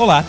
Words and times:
Olá, 0.00 0.24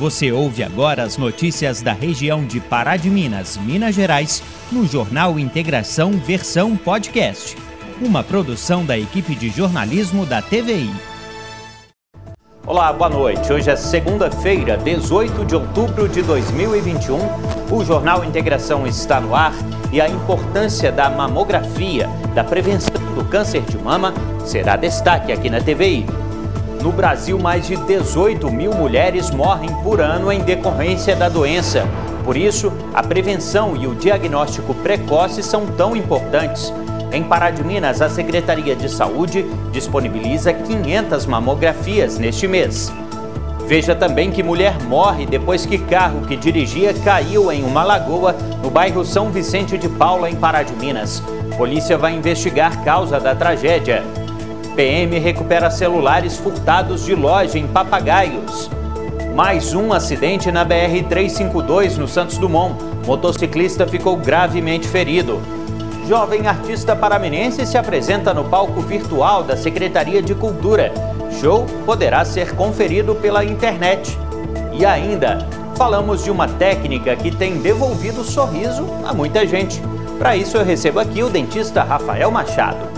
você 0.00 0.32
ouve 0.32 0.64
agora 0.64 1.04
as 1.04 1.16
notícias 1.16 1.80
da 1.80 1.92
região 1.92 2.44
de 2.44 2.58
Pará 2.58 2.96
de 2.96 3.08
Minas, 3.08 3.56
Minas 3.56 3.94
Gerais, 3.94 4.42
no 4.72 4.84
Jornal 4.84 5.38
Integração 5.38 6.10
Versão 6.10 6.76
Podcast, 6.76 7.56
uma 8.00 8.24
produção 8.24 8.84
da 8.84 8.98
equipe 8.98 9.36
de 9.36 9.48
jornalismo 9.48 10.26
da 10.26 10.42
TVI. 10.42 10.90
Olá, 12.66 12.92
boa 12.92 13.08
noite. 13.08 13.52
Hoje 13.52 13.70
é 13.70 13.76
segunda-feira, 13.76 14.76
18 14.76 15.44
de 15.44 15.54
outubro 15.54 16.08
de 16.08 16.20
2021. 16.20 17.18
O 17.70 17.84
Jornal 17.84 18.24
Integração 18.24 18.88
está 18.88 19.20
no 19.20 19.36
ar 19.36 19.54
e 19.92 20.00
a 20.00 20.08
importância 20.08 20.90
da 20.90 21.08
mamografia, 21.08 22.08
da 22.34 22.42
prevenção 22.42 23.00
do 23.14 23.24
câncer 23.26 23.62
de 23.62 23.78
mama, 23.78 24.12
será 24.44 24.74
destaque 24.74 25.30
aqui 25.30 25.48
na 25.48 25.60
TVI. 25.60 26.21
No 26.82 26.90
Brasil, 26.90 27.38
mais 27.38 27.64
de 27.68 27.76
18 27.76 28.50
mil 28.50 28.74
mulheres 28.74 29.30
morrem 29.30 29.72
por 29.84 30.00
ano 30.00 30.32
em 30.32 30.40
decorrência 30.40 31.14
da 31.14 31.28
doença. 31.28 31.88
Por 32.24 32.36
isso, 32.36 32.72
a 32.92 33.00
prevenção 33.00 33.76
e 33.76 33.86
o 33.86 33.94
diagnóstico 33.94 34.74
precoce 34.74 35.44
são 35.44 35.64
tão 35.64 35.94
importantes. 35.94 36.74
Em 37.12 37.22
Pará 37.22 37.52
de 37.52 37.62
Minas, 37.62 38.02
a 38.02 38.08
Secretaria 38.08 38.74
de 38.74 38.88
Saúde 38.88 39.46
disponibiliza 39.70 40.52
500 40.52 41.24
mamografias 41.26 42.18
neste 42.18 42.48
mês. 42.48 42.92
Veja 43.68 43.94
também 43.94 44.32
que 44.32 44.42
mulher 44.42 44.74
morre 44.82 45.24
depois 45.24 45.64
que 45.64 45.78
carro 45.78 46.22
que 46.22 46.34
dirigia 46.34 46.92
caiu 47.04 47.52
em 47.52 47.62
uma 47.62 47.84
lagoa 47.84 48.34
no 48.60 48.70
bairro 48.70 49.04
São 49.04 49.30
Vicente 49.30 49.78
de 49.78 49.88
Paula, 49.88 50.28
em 50.28 50.34
Pará 50.34 50.64
de 50.64 50.74
Minas. 50.74 51.22
Polícia 51.56 51.96
vai 51.96 52.12
investigar 52.12 52.82
causa 52.82 53.20
da 53.20 53.36
tragédia. 53.36 54.02
PM 54.74 55.18
recupera 55.18 55.70
celulares 55.70 56.38
furtados 56.38 57.04
de 57.04 57.14
loja 57.14 57.58
em 57.58 57.66
Papagaios. 57.66 58.70
Mais 59.34 59.74
um 59.74 59.92
acidente 59.92 60.50
na 60.50 60.64
BR-352 60.64 61.96
no 61.96 62.08
Santos 62.08 62.38
Dumont. 62.38 62.74
Motociclista 63.06 63.86
ficou 63.86 64.16
gravemente 64.16 64.88
ferido. 64.88 65.40
Jovem 66.08 66.46
artista 66.46 66.96
paraminense 66.96 67.66
se 67.66 67.76
apresenta 67.76 68.32
no 68.32 68.44
palco 68.44 68.80
virtual 68.80 69.42
da 69.42 69.56
Secretaria 69.56 70.22
de 70.22 70.34
Cultura. 70.34 70.92
Show 71.40 71.66
poderá 71.84 72.24
ser 72.24 72.54
conferido 72.54 73.14
pela 73.14 73.44
internet. 73.44 74.16
E 74.72 74.86
ainda, 74.86 75.46
falamos 75.76 76.24
de 76.24 76.30
uma 76.30 76.48
técnica 76.48 77.14
que 77.14 77.30
tem 77.30 77.58
devolvido 77.58 78.24
sorriso 78.24 78.86
a 79.04 79.12
muita 79.12 79.46
gente. 79.46 79.82
Para 80.18 80.34
isso, 80.34 80.56
eu 80.56 80.64
recebo 80.64 80.98
aqui 80.98 81.22
o 81.22 81.28
dentista 81.28 81.82
Rafael 81.82 82.30
Machado. 82.30 82.91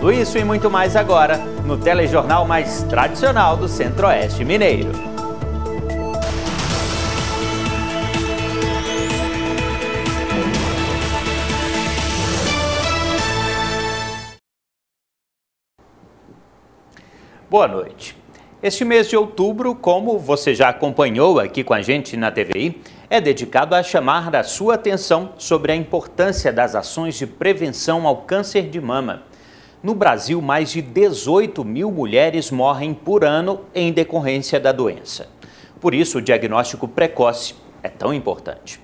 Tudo 0.00 0.14
isso 0.14 0.38
e 0.38 0.44
muito 0.44 0.70
mais 0.70 0.96
agora 0.96 1.36
no 1.66 1.76
telejornal 1.76 2.46
mais 2.46 2.82
tradicional 2.84 3.54
do 3.54 3.68
Centro-Oeste 3.68 4.46
Mineiro. 4.46 4.90
Boa 17.50 17.68
noite. 17.68 18.16
Este 18.62 18.86
mês 18.86 19.06
de 19.06 19.18
outubro, 19.18 19.74
como 19.74 20.18
você 20.18 20.54
já 20.54 20.70
acompanhou 20.70 21.38
aqui 21.38 21.62
com 21.62 21.74
a 21.74 21.82
gente 21.82 22.16
na 22.16 22.30
TVI, 22.30 22.80
é 23.10 23.20
dedicado 23.20 23.74
a 23.74 23.82
chamar 23.82 24.34
a 24.34 24.42
sua 24.42 24.76
atenção 24.76 25.34
sobre 25.36 25.72
a 25.72 25.76
importância 25.76 26.50
das 26.50 26.74
ações 26.74 27.16
de 27.16 27.26
prevenção 27.26 28.06
ao 28.06 28.22
câncer 28.22 28.70
de 28.70 28.80
mama. 28.80 29.28
No 29.82 29.94
Brasil, 29.94 30.42
mais 30.42 30.70
de 30.70 30.82
18 30.82 31.64
mil 31.64 31.90
mulheres 31.90 32.50
morrem 32.50 32.92
por 32.92 33.24
ano 33.24 33.62
em 33.74 33.90
decorrência 33.90 34.60
da 34.60 34.72
doença. 34.72 35.28
Por 35.80 35.94
isso, 35.94 36.18
o 36.18 36.22
diagnóstico 36.22 36.86
precoce 36.86 37.54
é 37.82 37.88
tão 37.88 38.12
importante. 38.12 38.78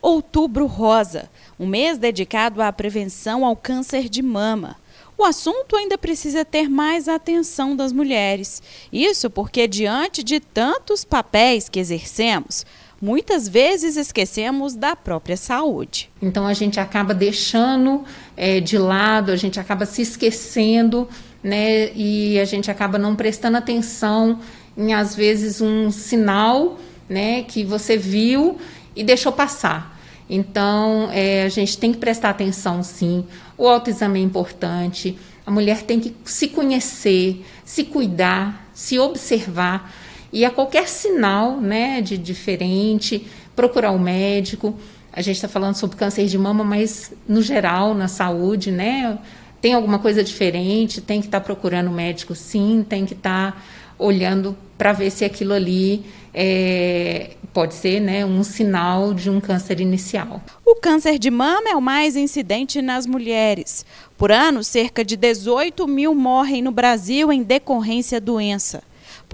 Outubro 0.00 0.66
Rosa, 0.66 1.28
um 1.58 1.66
mês 1.66 1.98
dedicado 1.98 2.62
à 2.62 2.72
prevenção 2.72 3.44
ao 3.44 3.56
câncer 3.56 4.08
de 4.08 4.22
mama. 4.22 4.76
O 5.18 5.24
assunto 5.24 5.74
ainda 5.74 5.98
precisa 5.98 6.44
ter 6.44 6.68
mais 6.68 7.08
atenção 7.08 7.74
das 7.74 7.92
mulheres. 7.92 8.62
Isso 8.92 9.28
porque, 9.28 9.66
diante 9.66 10.22
de 10.22 10.38
tantos 10.38 11.04
papéis 11.04 11.68
que 11.68 11.80
exercemos, 11.80 12.64
muitas 13.04 13.46
vezes 13.46 13.98
esquecemos 13.98 14.74
da 14.74 14.96
própria 14.96 15.36
saúde. 15.36 16.10
Então 16.22 16.46
a 16.46 16.54
gente 16.54 16.80
acaba 16.80 17.12
deixando 17.12 18.02
é, 18.34 18.60
de 18.60 18.78
lado, 18.78 19.30
a 19.30 19.36
gente 19.36 19.60
acaba 19.60 19.84
se 19.84 20.00
esquecendo, 20.00 21.06
né? 21.42 21.92
E 21.94 22.40
a 22.40 22.46
gente 22.46 22.70
acaba 22.70 22.96
não 22.96 23.14
prestando 23.14 23.58
atenção 23.58 24.40
em 24.74 24.94
às 24.94 25.14
vezes 25.14 25.60
um 25.60 25.90
sinal, 25.90 26.78
né? 27.06 27.42
Que 27.42 27.62
você 27.62 27.94
viu 27.94 28.56
e 28.96 29.04
deixou 29.04 29.32
passar. 29.32 30.00
Então 30.28 31.10
é, 31.12 31.44
a 31.44 31.50
gente 31.50 31.76
tem 31.76 31.92
que 31.92 31.98
prestar 31.98 32.30
atenção, 32.30 32.82
sim. 32.82 33.26
O 33.58 33.68
autoexame 33.68 34.18
é 34.18 34.22
importante. 34.22 35.18
A 35.44 35.50
mulher 35.50 35.82
tem 35.82 36.00
que 36.00 36.16
se 36.24 36.48
conhecer, 36.48 37.44
se 37.66 37.84
cuidar, 37.84 38.66
se 38.72 38.98
observar 38.98 39.92
e 40.34 40.44
a 40.44 40.50
qualquer 40.50 40.88
sinal 40.88 41.60
né, 41.60 42.00
de 42.00 42.18
diferente, 42.18 43.24
procurar 43.54 43.92
o 43.92 43.94
um 43.94 44.00
médico. 44.00 44.76
A 45.12 45.22
gente 45.22 45.36
está 45.36 45.46
falando 45.46 45.76
sobre 45.76 45.96
câncer 45.96 46.26
de 46.26 46.36
mama, 46.36 46.64
mas 46.64 47.12
no 47.28 47.40
geral, 47.40 47.94
na 47.94 48.08
saúde, 48.08 48.72
né? 48.72 49.16
Tem 49.60 49.74
alguma 49.74 50.00
coisa 50.00 50.24
diferente, 50.24 51.00
tem 51.00 51.20
que 51.20 51.28
estar 51.28 51.38
tá 51.38 51.44
procurando 51.46 51.86
o 51.88 51.94
médico 51.94 52.34
sim, 52.34 52.84
tem 52.86 53.06
que 53.06 53.14
estar 53.14 53.52
tá 53.52 53.62
olhando 53.96 54.56
para 54.76 54.92
ver 54.92 55.10
se 55.10 55.24
aquilo 55.24 55.52
ali 55.52 56.04
é, 56.34 57.30
pode 57.52 57.74
ser 57.74 58.00
né, 58.00 58.26
um 58.26 58.42
sinal 58.42 59.14
de 59.14 59.30
um 59.30 59.40
câncer 59.40 59.80
inicial. 59.80 60.42
O 60.66 60.74
câncer 60.74 61.16
de 61.16 61.30
mama 61.30 61.70
é 61.70 61.76
o 61.76 61.80
mais 61.80 62.16
incidente 62.16 62.82
nas 62.82 63.06
mulheres. 63.06 63.86
Por 64.18 64.32
ano, 64.32 64.64
cerca 64.64 65.04
de 65.04 65.16
18 65.16 65.86
mil 65.86 66.12
morrem 66.12 66.60
no 66.60 66.72
Brasil 66.72 67.32
em 67.32 67.44
decorrência 67.44 68.20
doença. 68.20 68.82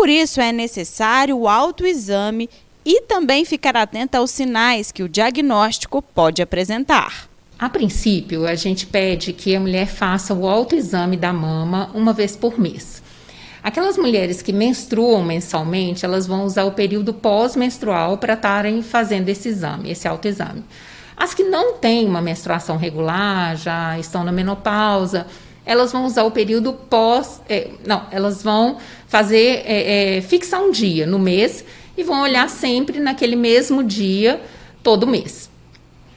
Por 0.00 0.08
isso, 0.08 0.40
é 0.40 0.50
necessário 0.50 1.36
o 1.36 1.46
autoexame 1.46 2.48
e 2.82 3.02
também 3.02 3.44
ficar 3.44 3.76
atenta 3.76 4.16
aos 4.16 4.30
sinais 4.30 4.90
que 4.90 5.02
o 5.02 5.08
diagnóstico 5.10 6.00
pode 6.00 6.40
apresentar. 6.40 7.28
A 7.58 7.68
princípio, 7.68 8.46
a 8.46 8.54
gente 8.54 8.86
pede 8.86 9.34
que 9.34 9.54
a 9.54 9.60
mulher 9.60 9.86
faça 9.86 10.32
o 10.32 10.48
autoexame 10.48 11.18
da 11.18 11.34
mama 11.34 11.90
uma 11.92 12.14
vez 12.14 12.34
por 12.34 12.58
mês. 12.58 13.02
Aquelas 13.62 13.98
mulheres 13.98 14.40
que 14.40 14.54
menstruam 14.54 15.22
mensalmente, 15.22 16.02
elas 16.02 16.26
vão 16.26 16.46
usar 16.46 16.64
o 16.64 16.72
período 16.72 17.12
pós-menstrual 17.12 18.16
para 18.16 18.32
estarem 18.32 18.80
fazendo 18.80 19.28
esse 19.28 19.50
exame, 19.50 19.90
esse 19.90 20.08
autoexame. 20.08 20.64
As 21.14 21.34
que 21.34 21.42
não 21.42 21.74
têm 21.74 22.06
uma 22.06 22.22
menstruação 22.22 22.78
regular, 22.78 23.54
já 23.54 23.98
estão 23.98 24.24
na 24.24 24.32
menopausa, 24.32 25.26
elas 25.70 25.92
vão 25.92 26.04
usar 26.04 26.24
o 26.24 26.32
período 26.32 26.72
pós. 26.72 27.40
É, 27.48 27.68
não, 27.86 28.04
elas 28.10 28.42
vão 28.42 28.78
fazer, 29.06 29.62
é, 29.64 30.16
é, 30.16 30.20
fixar 30.20 30.60
um 30.60 30.72
dia 30.72 31.06
no 31.06 31.16
mês 31.16 31.64
e 31.96 32.02
vão 32.02 32.22
olhar 32.22 32.50
sempre 32.50 32.98
naquele 32.98 33.36
mesmo 33.36 33.84
dia, 33.84 34.40
todo 34.82 35.06
mês, 35.06 35.48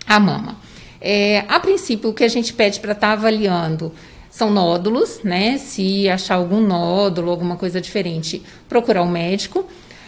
a 0.07 0.19
mama. 0.19 0.57
É, 0.99 1.45
a 1.47 1.59
princípio, 1.59 2.09
o 2.09 2.13
que 2.15 2.23
a 2.23 2.27
gente 2.27 2.51
pede 2.51 2.79
para 2.79 2.93
estar 2.93 3.09
tá 3.09 3.13
avaliando 3.13 3.91
são 4.27 4.49
nódulos, 4.49 5.19
né? 5.23 5.59
Se 5.59 6.09
achar 6.09 6.35
algum 6.35 6.59
nódulo, 6.59 7.29
alguma 7.29 7.55
coisa 7.55 7.79
diferente, 7.79 8.41
procurar 8.67 9.03
um 9.03 9.11
médico. 9.11 9.67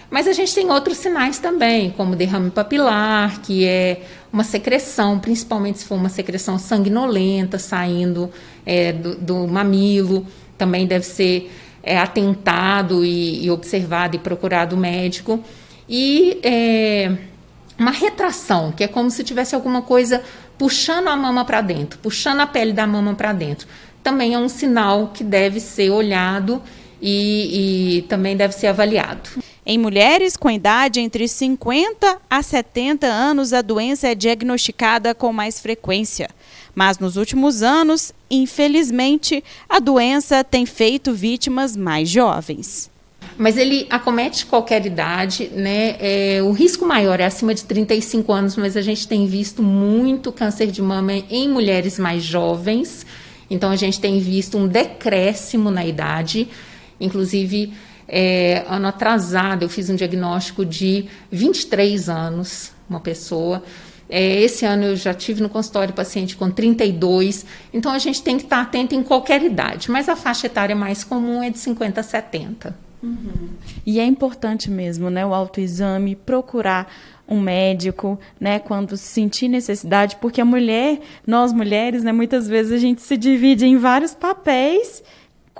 Mas 0.09 0.27
a 0.27 0.33
gente 0.33 0.53
tem 0.53 0.69
outros 0.71 0.97
sinais 0.97 1.39
também, 1.39 1.89
como 1.91 2.15
derrame 2.15 2.51
papilar, 2.51 3.41
que 3.41 3.65
é 3.65 4.01
uma 4.31 4.43
secreção, 4.43 5.19
principalmente 5.19 5.79
se 5.79 5.85
for 5.85 5.95
uma 5.95 6.09
secreção 6.09 6.59
sanguinolenta 6.59 7.57
saindo 7.57 8.31
é, 8.65 8.91
do, 8.91 9.15
do, 9.15 9.47
mamilo, 9.47 10.25
também 10.57 10.85
deve 10.85 11.05
ser 11.05 11.51
é, 11.81 11.97
atentado 11.97 13.03
e, 13.03 13.45
e, 13.45 13.49
observado 13.49 14.15
e 14.15 14.19
procurado 14.19 14.75
o 14.75 14.79
médico. 14.79 15.43
E 15.89 16.39
é, 16.43 17.17
uma 17.77 17.91
retração, 17.91 18.71
que 18.71 18.83
é 18.83 18.87
como 18.87 19.09
se 19.09 19.23
tivesse 19.23 19.55
alguma 19.55 19.81
coisa 19.81 20.21
puxando 20.57 21.07
a 21.07 21.15
mama 21.15 21.43
para 21.45 21.61
dentro, 21.61 21.99
puxando 21.99 22.39
a 22.39 22.47
pele 22.47 22.73
da 22.73 22.87
mama 22.87 23.13
para 23.15 23.33
dentro. 23.33 23.67
Também 24.01 24.33
é 24.33 24.39
um 24.39 24.47
sinal 24.47 25.11
que 25.13 25.23
deve 25.23 25.59
ser 25.59 25.89
olhado 25.89 26.61
e, 27.01 27.97
e 27.97 28.01
também 28.03 28.37
deve 28.37 28.53
ser 28.53 28.67
avaliado. 28.67 29.29
Em 29.67 29.79
mulheres 29.79 30.37
com 30.37 30.51
idade 30.51 30.99
entre 30.99 31.27
50 31.27 32.19
a 32.29 32.43
70 32.43 33.07
anos, 33.07 33.51
a 33.51 33.63
doença 33.63 34.07
é 34.07 34.13
diagnosticada 34.13 35.15
com 35.15 35.33
mais 35.33 35.59
frequência. 35.59 36.29
Mas 36.75 36.99
nos 36.99 37.17
últimos 37.17 37.63
anos, 37.63 38.13
infelizmente, 38.29 39.43
a 39.67 39.79
doença 39.79 40.43
tem 40.43 40.67
feito 40.67 41.13
vítimas 41.13 41.75
mais 41.75 42.07
jovens. 42.07 42.91
Mas 43.37 43.57
ele 43.57 43.87
acomete 43.89 44.45
qualquer 44.45 44.85
idade, 44.85 45.49
né? 45.51 45.95
É, 45.99 46.43
o 46.43 46.51
risco 46.51 46.85
maior 46.85 47.19
é 47.19 47.25
acima 47.25 47.53
de 47.55 47.63
35 47.63 48.31
anos, 48.31 48.55
mas 48.55 48.77
a 48.77 48.83
gente 48.83 49.07
tem 49.07 49.25
visto 49.25 49.63
muito 49.63 50.31
câncer 50.31 50.67
de 50.67 50.81
mama 50.81 51.11
em 51.11 51.49
mulheres 51.49 51.97
mais 51.97 52.23
jovens. 52.23 53.03
Então 53.49 53.71
a 53.71 53.75
gente 53.75 53.99
tem 53.99 54.19
visto 54.19 54.59
um 54.59 54.67
decréscimo 54.67 55.71
na 55.71 55.83
idade, 55.83 56.47
inclusive 56.99 57.73
É, 58.07 58.63
ano 58.67 58.87
atrasado, 58.87 59.63
eu 59.63 59.69
fiz 59.69 59.89
um 59.89 59.95
diagnóstico 59.95 60.65
de 60.65 61.05
23 61.31 62.09
anos, 62.09 62.71
uma 62.89 62.99
pessoa. 62.99 63.63
É, 64.07 64.41
esse 64.41 64.65
ano 64.65 64.83
eu 64.83 64.95
já 64.95 65.13
tive 65.13 65.41
no 65.41 65.49
consultório 65.49 65.93
paciente 65.93 66.35
com 66.35 66.51
32, 66.51 67.45
então 67.73 67.91
a 67.91 67.97
gente 67.97 68.21
tem 68.21 68.37
que 68.37 68.43
estar 68.43 68.61
atento 68.61 68.93
em 68.93 69.01
qualquer 69.01 69.41
idade, 69.41 69.89
mas 69.89 70.07
a 70.07 70.15
faixa 70.15 70.45
etária 70.45 70.75
mais 70.75 71.03
comum 71.03 71.41
é 71.41 71.49
de 71.49 71.57
50 71.57 71.99
a 71.99 72.03
70. 72.03 72.85
Uhum. 73.01 73.49
E 73.85 73.99
é 73.99 74.05
importante 74.05 74.69
mesmo, 74.69 75.09
né, 75.09 75.25
o 75.25 75.33
autoexame, 75.33 76.15
procurar 76.15 76.91
um 77.27 77.39
médico, 77.39 78.19
né, 78.39 78.59
quando 78.59 78.95
sentir 78.95 79.47
necessidade, 79.47 80.17
porque 80.17 80.39
a 80.39 80.45
mulher, 80.45 80.99
nós 81.25 81.51
mulheres, 81.51 82.03
né, 82.03 82.11
muitas 82.11 82.47
vezes 82.47 82.71
a 82.71 82.77
gente 82.77 83.01
se 83.01 83.17
divide 83.17 83.65
em 83.65 83.77
vários 83.77 84.13
papéis 84.13 85.03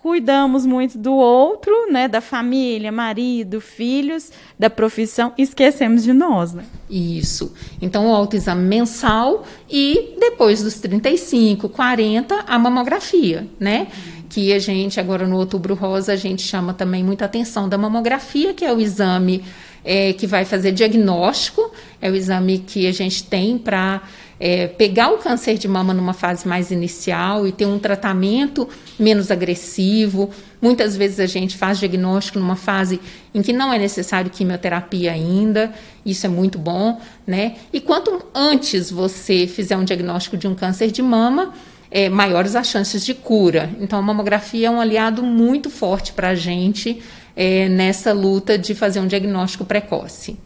cuidamos 0.06 0.68
muito 0.68 1.00
do 1.00 1.16
outro, 1.16 1.92
né, 1.92 2.08
da 2.08 2.22
família, 2.22 2.92
marido, 2.92 3.60
filhos, 3.60 4.32
da 4.58 4.70
profissão, 4.70 5.34
esquecemos 5.36 6.04
de 6.04 6.14
nós, 6.14 6.54
né? 6.54 6.64
Isso. 6.88 7.52
Então, 7.82 8.06
o 8.06 8.14
autoexame 8.14 8.62
mensal 8.62 9.44
e 9.68 10.16
depois 10.20 10.62
dos 10.62 10.76
35, 10.76 11.68
40, 11.70 12.36
a 12.46 12.60
mamografia, 12.60 13.48
né? 13.60 13.88
Que 14.30 14.54
a 14.54 14.60
gente, 14.60 15.00
agora 15.00 15.26
no 15.26 15.38
Outubro 15.38 15.74
Rosa, 15.74 16.14
a 16.14 16.16
gente 16.16 16.44
chama 16.44 16.72
também 16.72 17.04
muita 17.04 17.26
atenção 17.26 17.68
da 17.68 17.76
mamografia, 17.76 18.54
que 18.54 18.64
é 18.64 18.72
o 18.72 18.80
exame 18.80 19.44
é, 19.86 20.12
que 20.14 20.26
vai 20.26 20.44
fazer 20.44 20.72
diagnóstico, 20.72 21.72
é 22.02 22.10
o 22.10 22.16
exame 22.16 22.58
que 22.58 22.88
a 22.88 22.92
gente 22.92 23.24
tem 23.24 23.58
para 23.58 24.02
é, 24.40 24.68
pegar 24.68 25.12
o 25.12 25.18
câncer 25.18 25.58
de 25.58 25.68
mama 25.68 25.94
numa 25.94 26.14
fase 26.14 26.48
mais 26.48 26.72
inicial 26.72 27.48
e 27.48 27.52
ter 27.52 27.66
um 27.66 27.80
tratamento 27.80 28.68
menos 29.00 29.32
agressivo. 29.32 30.30
Muitas 30.62 30.98
vezes 30.98 31.20
a 31.20 31.26
gente 31.26 31.56
faz 31.56 31.80
diagnóstico 31.80 32.40
numa 32.40 32.56
fase 32.56 33.00
em 33.34 33.42
que 33.42 33.54
não 33.54 33.72
é 33.72 33.78
necessário 33.78 34.32
quimioterapia 34.32 35.12
ainda, 35.12 35.72
isso 36.06 36.26
é 36.26 36.30
muito 36.30 36.58
bom, 36.58 37.00
né? 37.26 37.56
E 37.72 37.80
quanto 37.80 38.26
antes 38.34 38.90
você 38.90 39.48
fizer 39.48 39.78
um 39.78 39.84
diagnóstico 39.84 40.36
de 40.36 40.48
um 40.48 40.56
câncer 40.56 40.92
de 40.92 41.02
mama, 41.02 41.54
é, 41.92 42.10
maiores 42.10 42.56
as 42.56 42.68
chances 42.68 43.06
de 43.06 43.14
cura. 43.14 43.70
Então, 43.80 44.00
a 44.00 44.02
mamografia 44.02 44.68
é 44.68 44.72
um 44.72 44.82
aliado 44.82 45.24
muito 45.24 45.70
forte 45.70 46.12
para 46.12 46.30
a 46.30 46.36
gente 46.36 47.02
é, 47.36 47.68
nessa 47.68 48.14
luta 48.14 48.58
de 48.58 48.74
fazer 48.74 49.00
um 49.00 49.08
diagnóstico 49.08 49.66
precoce. 49.66 50.38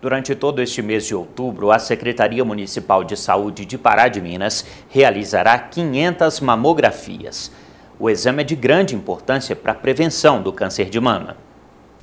Durante 0.00 0.34
todo 0.34 0.60
este 0.60 0.82
mês 0.82 1.06
de 1.06 1.14
outubro, 1.14 1.70
a 1.70 1.78
Secretaria 1.78 2.44
Municipal 2.44 3.02
de 3.02 3.16
Saúde 3.16 3.64
de 3.64 3.78
Pará 3.78 4.08
de 4.08 4.20
Minas 4.20 4.64
realizará 4.88 5.58
500 5.58 6.40
mamografias. 6.40 7.50
O 7.98 8.10
exame 8.10 8.42
é 8.42 8.44
de 8.44 8.54
grande 8.54 8.94
importância 8.94 9.56
para 9.56 9.72
a 9.72 9.74
prevenção 9.74 10.42
do 10.42 10.52
câncer 10.52 10.90
de 10.90 11.00
mama. 11.00 11.36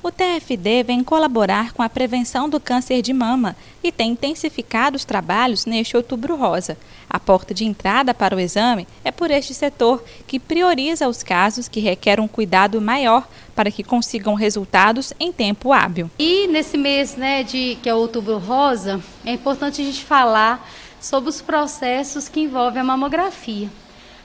O 0.02 0.10
TFD 0.10 0.82
vem 0.82 1.02
colaborar 1.02 1.72
com 1.72 1.82
a 1.82 1.88
prevenção 1.88 2.46
do 2.46 2.60
câncer 2.60 3.00
de 3.00 3.12
mama 3.14 3.56
e 3.82 3.90
tem 3.90 4.10
intensificado 4.10 4.96
os 4.96 5.04
trabalhos 5.04 5.64
neste 5.64 5.96
Outubro 5.96 6.36
Rosa. 6.36 6.76
A 7.14 7.20
porta 7.20 7.54
de 7.54 7.64
entrada 7.64 8.12
para 8.12 8.34
o 8.34 8.40
exame 8.40 8.88
é 9.04 9.12
por 9.12 9.30
este 9.30 9.54
setor, 9.54 10.02
que 10.26 10.40
prioriza 10.40 11.06
os 11.06 11.22
casos 11.22 11.68
que 11.68 11.78
requerem 11.78 12.24
um 12.24 12.26
cuidado 12.26 12.80
maior 12.80 13.28
para 13.54 13.70
que 13.70 13.84
consigam 13.84 14.34
resultados 14.34 15.12
em 15.20 15.30
tempo 15.30 15.72
hábil. 15.72 16.10
E 16.18 16.48
nesse 16.48 16.76
mês, 16.76 17.14
né, 17.14 17.44
de 17.44 17.78
que 17.80 17.88
é 17.88 17.94
Outubro 17.94 18.38
Rosa, 18.38 19.00
é 19.24 19.30
importante 19.30 19.80
a 19.80 19.84
gente 19.84 20.04
falar 20.04 20.68
sobre 21.00 21.30
os 21.30 21.40
processos 21.40 22.28
que 22.28 22.40
envolvem 22.40 22.80
a 22.80 22.84
mamografia. 22.84 23.70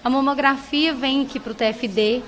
A 0.03 0.09
mamografia 0.09 0.91
vem 0.91 1.21
aqui 1.21 1.39
para 1.39 1.51
o 1.51 1.55
TFD, 1.55 2.23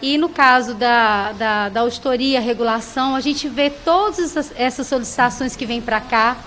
e 0.00 0.16
no 0.16 0.30
caso 0.30 0.72
da, 0.72 1.32
da, 1.32 1.68
da 1.68 1.80
auditoria, 1.80 2.40
regulação, 2.40 3.14
a 3.14 3.20
gente 3.20 3.46
vê 3.46 3.68
todas 3.68 4.54
essas 4.56 4.86
solicitações 4.86 5.54
que 5.54 5.66
vêm 5.66 5.82
para 5.82 6.00
cá, 6.00 6.38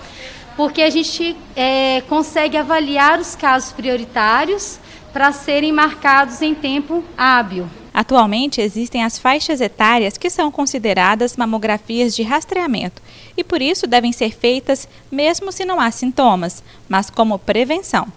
porque 0.56 0.82
a 0.82 0.90
gente 0.90 1.36
é, 1.56 2.02
consegue 2.08 2.56
avaliar 2.56 3.18
os 3.18 3.34
casos 3.34 3.72
prioritários 3.72 4.78
para 5.12 5.32
serem 5.32 5.72
marcados 5.72 6.40
em 6.40 6.54
tempo 6.54 7.04
hábil. 7.16 7.68
Atualmente 7.92 8.60
existem 8.60 9.04
as 9.04 9.18
faixas 9.18 9.60
etárias 9.60 10.16
que 10.16 10.30
são 10.30 10.50
consideradas 10.50 11.36
mamografias 11.36 12.16
de 12.16 12.22
rastreamento 12.22 13.02
e 13.36 13.44
por 13.44 13.60
isso 13.60 13.86
devem 13.86 14.12
ser 14.12 14.34
feitas 14.34 14.88
mesmo 15.10 15.52
se 15.52 15.64
não 15.64 15.78
há 15.78 15.90
sintomas, 15.90 16.62
mas 16.88 17.10
como 17.10 17.38
prevenção 17.38 18.08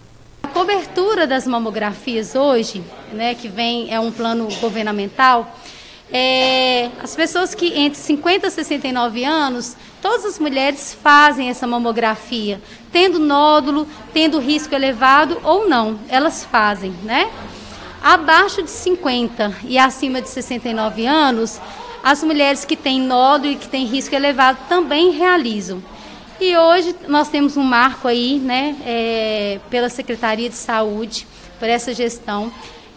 cobertura 0.55 1.27
das 1.27 1.45
mamografias 1.45 2.33
hoje, 2.33 2.81
né, 3.11 3.35
que 3.35 3.49
vem 3.49 3.93
é 3.93 3.99
um 3.99 4.09
plano 4.09 4.47
governamental, 4.61 5.53
é, 6.09 6.89
as 7.03 7.13
pessoas 7.13 7.53
que 7.53 7.77
entre 7.77 7.99
50 7.99 8.47
e 8.47 8.51
69 8.51 9.25
anos, 9.25 9.75
todas 10.05 10.23
as 10.23 10.37
mulheres 10.37 10.95
fazem 11.01 11.49
essa 11.49 11.65
mamografia, 11.65 12.61
tendo 12.91 13.17
nódulo, 13.17 13.87
tendo 14.13 14.37
risco 14.37 14.75
elevado 14.75 15.39
ou 15.43 15.67
não, 15.67 15.99
elas 16.07 16.45
fazem, 16.45 16.93
né? 17.01 17.27
Abaixo 18.03 18.61
de 18.61 18.69
50 18.69 19.55
e 19.63 19.79
acima 19.79 20.21
de 20.21 20.29
69 20.29 21.07
anos, 21.07 21.59
as 22.03 22.23
mulheres 22.23 22.63
que 22.63 22.75
têm 22.75 23.01
nódulo 23.01 23.53
e 23.53 23.55
que 23.55 23.67
têm 23.67 23.87
risco 23.87 24.13
elevado 24.13 24.59
também 24.69 25.09
realizam. 25.09 25.81
E 26.39 26.55
hoje 26.55 26.95
nós 27.07 27.29
temos 27.29 27.57
um 27.57 27.63
marco 27.63 28.07
aí, 28.07 28.37
né, 28.37 28.75
é, 28.85 29.59
pela 29.71 29.89
Secretaria 29.89 30.49
de 30.49 30.55
Saúde, 30.55 31.25
por 31.57 31.67
essa 31.67 31.95
gestão, 31.95 32.51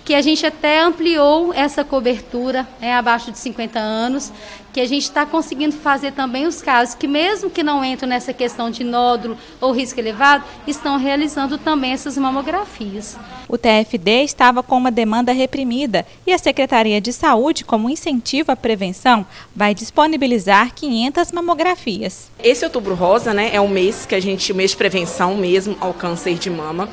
que 0.08 0.14
a 0.14 0.22
gente 0.22 0.46
até 0.46 0.80
ampliou 0.80 1.52
essa 1.52 1.84
cobertura 1.84 2.66
né, 2.80 2.94
abaixo 2.94 3.30
de 3.30 3.38
50 3.38 3.78
anos, 3.78 4.32
que 4.72 4.80
a 4.80 4.86
gente 4.86 5.02
está 5.02 5.26
conseguindo 5.26 5.76
fazer 5.76 6.12
também 6.12 6.46
os 6.46 6.62
casos 6.62 6.94
que, 6.94 7.06
mesmo 7.06 7.50
que 7.50 7.62
não 7.62 7.84
entram 7.84 8.08
nessa 8.08 8.32
questão 8.32 8.70
de 8.70 8.82
nódulo 8.84 9.36
ou 9.60 9.70
risco 9.70 10.00
elevado, 10.00 10.44
estão 10.66 10.96
realizando 10.96 11.58
também 11.58 11.92
essas 11.92 12.16
mamografias. 12.16 13.18
O 13.46 13.58
TFD 13.58 14.22
estava 14.22 14.62
com 14.62 14.78
uma 14.78 14.90
demanda 14.90 15.30
reprimida 15.30 16.06
e 16.26 16.32
a 16.32 16.38
Secretaria 16.38 17.02
de 17.02 17.12
Saúde, 17.12 17.62
como 17.62 17.90
incentivo 17.90 18.50
à 18.50 18.56
prevenção, 18.56 19.26
vai 19.54 19.74
disponibilizar 19.74 20.74
500 20.74 21.32
mamografias. 21.32 22.30
Esse 22.42 22.64
outubro 22.64 22.94
rosa 22.94 23.34
né, 23.34 23.50
é 23.52 23.60
o 23.60 23.68
mês 23.68 24.06
que 24.06 24.14
a 24.14 24.20
gente, 24.20 24.52
o 24.52 24.54
mês 24.54 24.70
de 24.70 24.78
prevenção 24.78 25.36
mesmo 25.36 25.76
ao 25.78 25.92
câncer 25.92 26.38
de 26.38 26.48
mama. 26.48 26.88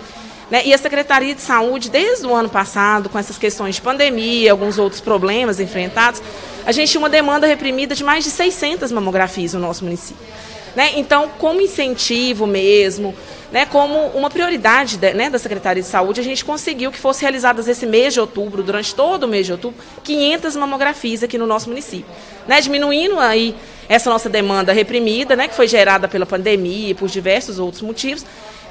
Né? 0.49 0.61
E 0.65 0.73
a 0.73 0.77
Secretaria 0.77 1.33
de 1.33 1.41
Saúde, 1.41 1.89
desde 1.89 2.25
o 2.25 2.33
ano 2.33 2.49
passado, 2.49 3.09
com 3.09 3.17
essas 3.17 3.37
questões 3.37 3.75
de 3.75 3.81
pandemia, 3.81 4.51
alguns 4.51 4.77
outros 4.77 5.01
problemas 5.01 5.59
enfrentados, 5.59 6.21
a 6.65 6.71
gente 6.71 6.91
tinha 6.91 6.99
uma 6.99 7.09
demanda 7.09 7.47
reprimida 7.47 7.95
de 7.95 8.03
mais 8.03 8.23
de 8.23 8.29
600 8.29 8.91
mamografias 8.91 9.53
no 9.53 9.59
nosso 9.59 9.83
município. 9.83 10.23
Né? 10.75 10.91
Então, 10.97 11.29
como 11.39 11.61
incentivo 11.61 12.45
mesmo, 12.45 13.15
né, 13.51 13.65
como 13.65 14.07
uma 14.07 14.29
prioridade 14.29 14.97
de, 14.97 15.29
da 15.29 15.39
Secretaria 15.39 15.81
de 15.81 15.87
Saúde, 15.87 16.19
a 16.19 16.23
gente 16.23 16.43
conseguiu 16.43 16.91
que 16.91 16.99
fosse 16.99 17.21
realizadas 17.21 17.67
esse 17.69 17.85
mês 17.85 18.13
de 18.13 18.19
outubro, 18.19 18.61
durante 18.61 18.93
todo 18.93 19.23
o 19.23 19.27
mês 19.27 19.45
de 19.45 19.53
outubro, 19.53 19.79
500 20.03 20.55
mamografias 20.57 21.23
aqui 21.23 21.37
no 21.37 21.47
nosso 21.47 21.69
município. 21.69 22.05
Diminuindo 22.61 23.17
aí 23.17 23.55
essa 23.87 24.09
nossa 24.09 24.27
demanda 24.27 24.73
reprimida, 24.73 25.37
que 25.47 25.55
foi 25.55 25.67
gerada 25.67 26.07
pela 26.07 26.25
pandemia 26.25 26.89
e 26.89 26.93
por 26.93 27.07
diversos 27.07 27.57
outros 27.57 27.81
motivos, 27.81 28.25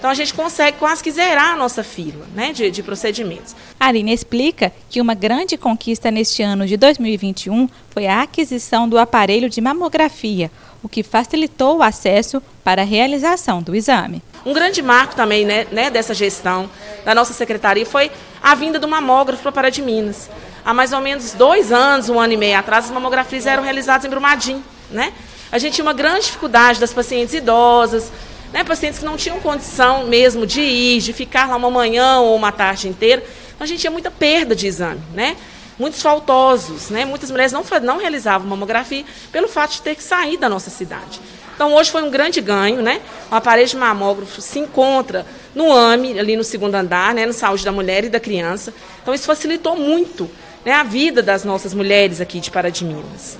então 0.04 0.10
a 0.10 0.14
gente 0.14 0.34
consegue 0.34 0.76
quase 0.76 1.02
que 1.02 1.10
zerar 1.10 1.54
a 1.54 1.56
nossa 1.56 1.82
fila 1.82 2.26
né, 2.34 2.52
de, 2.52 2.70
de 2.70 2.82
procedimentos. 2.82 3.56
A 3.80 3.86
Aline 3.86 4.12
explica 4.12 4.70
que 4.90 5.00
uma 5.00 5.14
grande 5.14 5.56
conquista 5.56 6.10
neste 6.10 6.42
ano 6.42 6.66
de 6.66 6.76
2021 6.76 7.66
foi 7.88 8.06
a 8.06 8.20
aquisição 8.20 8.86
do 8.86 8.98
aparelho 8.98 9.48
de 9.48 9.62
mamografia, 9.62 10.50
o 10.82 10.90
que 10.90 11.02
facilitou 11.02 11.78
o 11.78 11.82
acesso 11.82 12.42
para 12.62 12.82
a 12.82 12.84
realização 12.84 13.62
do 13.62 13.74
exame. 13.74 14.22
Um 14.44 14.52
grande 14.52 14.82
marco 14.82 15.16
também 15.16 15.46
né, 15.46 15.66
né, 15.72 15.88
dessa 15.88 16.12
gestão 16.12 16.68
da 17.02 17.14
nossa 17.14 17.32
secretaria 17.32 17.86
foi 17.86 18.10
a 18.42 18.54
vinda 18.54 18.78
do 18.78 18.86
mamógrafo 18.86 19.42
para 19.42 19.52
Pará 19.52 19.70
de 19.70 19.80
Minas. 19.80 20.28
Há 20.66 20.74
mais 20.74 20.92
ou 20.92 21.00
menos 21.00 21.32
dois 21.32 21.72
anos, 21.72 22.10
um 22.10 22.20
ano 22.20 22.34
e 22.34 22.36
meio 22.36 22.58
atrás, 22.58 22.84
as 22.84 22.90
mamografias 22.90 23.46
eram 23.46 23.62
realizadas 23.62 24.04
em 24.04 24.10
Brumadinho. 24.10 24.62
Né? 24.90 25.14
A 25.50 25.56
gente 25.56 25.74
tinha 25.74 25.84
uma 25.84 25.94
grande 25.94 26.26
dificuldade 26.26 26.78
das 26.78 26.92
pacientes 26.92 27.32
idosas, 27.32 28.12
né, 28.54 28.62
pacientes 28.62 29.00
que 29.00 29.04
não 29.04 29.16
tinham 29.16 29.40
condição 29.40 30.06
mesmo 30.06 30.46
de 30.46 30.60
ir, 30.60 31.00
de 31.00 31.12
ficar 31.12 31.48
lá 31.48 31.56
uma 31.56 31.68
manhã 31.68 32.20
ou 32.20 32.36
uma 32.36 32.52
tarde 32.52 32.88
inteira. 32.88 33.20
Então 33.48 33.64
a 33.64 33.66
gente 33.66 33.80
tinha 33.80 33.90
muita 33.90 34.12
perda 34.12 34.54
de 34.54 34.68
exame, 34.68 35.02
né? 35.12 35.36
Muitos 35.76 36.00
faltosos, 36.00 36.88
né? 36.88 37.04
Muitas 37.04 37.32
mulheres 37.32 37.50
não, 37.50 37.64
não 37.82 37.98
realizavam 37.98 38.46
mamografia 38.46 39.04
pelo 39.32 39.48
fato 39.48 39.72
de 39.72 39.82
ter 39.82 39.96
que 39.96 40.04
sair 40.04 40.36
da 40.36 40.48
nossa 40.48 40.70
cidade. 40.70 41.20
Então 41.52 41.74
hoje 41.74 41.90
foi 41.90 42.04
um 42.04 42.10
grande 42.10 42.40
ganho, 42.40 42.80
né? 42.80 43.00
O 43.28 43.34
aparelho 43.34 43.68
de 43.68 43.76
mamógrafo 43.76 44.40
se 44.40 44.60
encontra 44.60 45.26
no 45.52 45.72
AME, 45.72 46.16
ali 46.16 46.36
no 46.36 46.44
segundo 46.44 46.76
andar, 46.76 47.12
né? 47.12 47.26
No 47.26 47.32
Saúde 47.32 47.64
da 47.64 47.72
Mulher 47.72 48.04
e 48.04 48.08
da 48.08 48.20
Criança. 48.20 48.72
Então 49.02 49.12
isso 49.12 49.26
facilitou 49.26 49.74
muito 49.74 50.30
né, 50.64 50.72
a 50.72 50.84
vida 50.84 51.20
das 51.20 51.44
nossas 51.44 51.74
mulheres 51.74 52.20
aqui 52.20 52.38
de 52.38 52.52
Pará 52.52 52.70
de 52.70 52.84
Minas. 52.84 53.36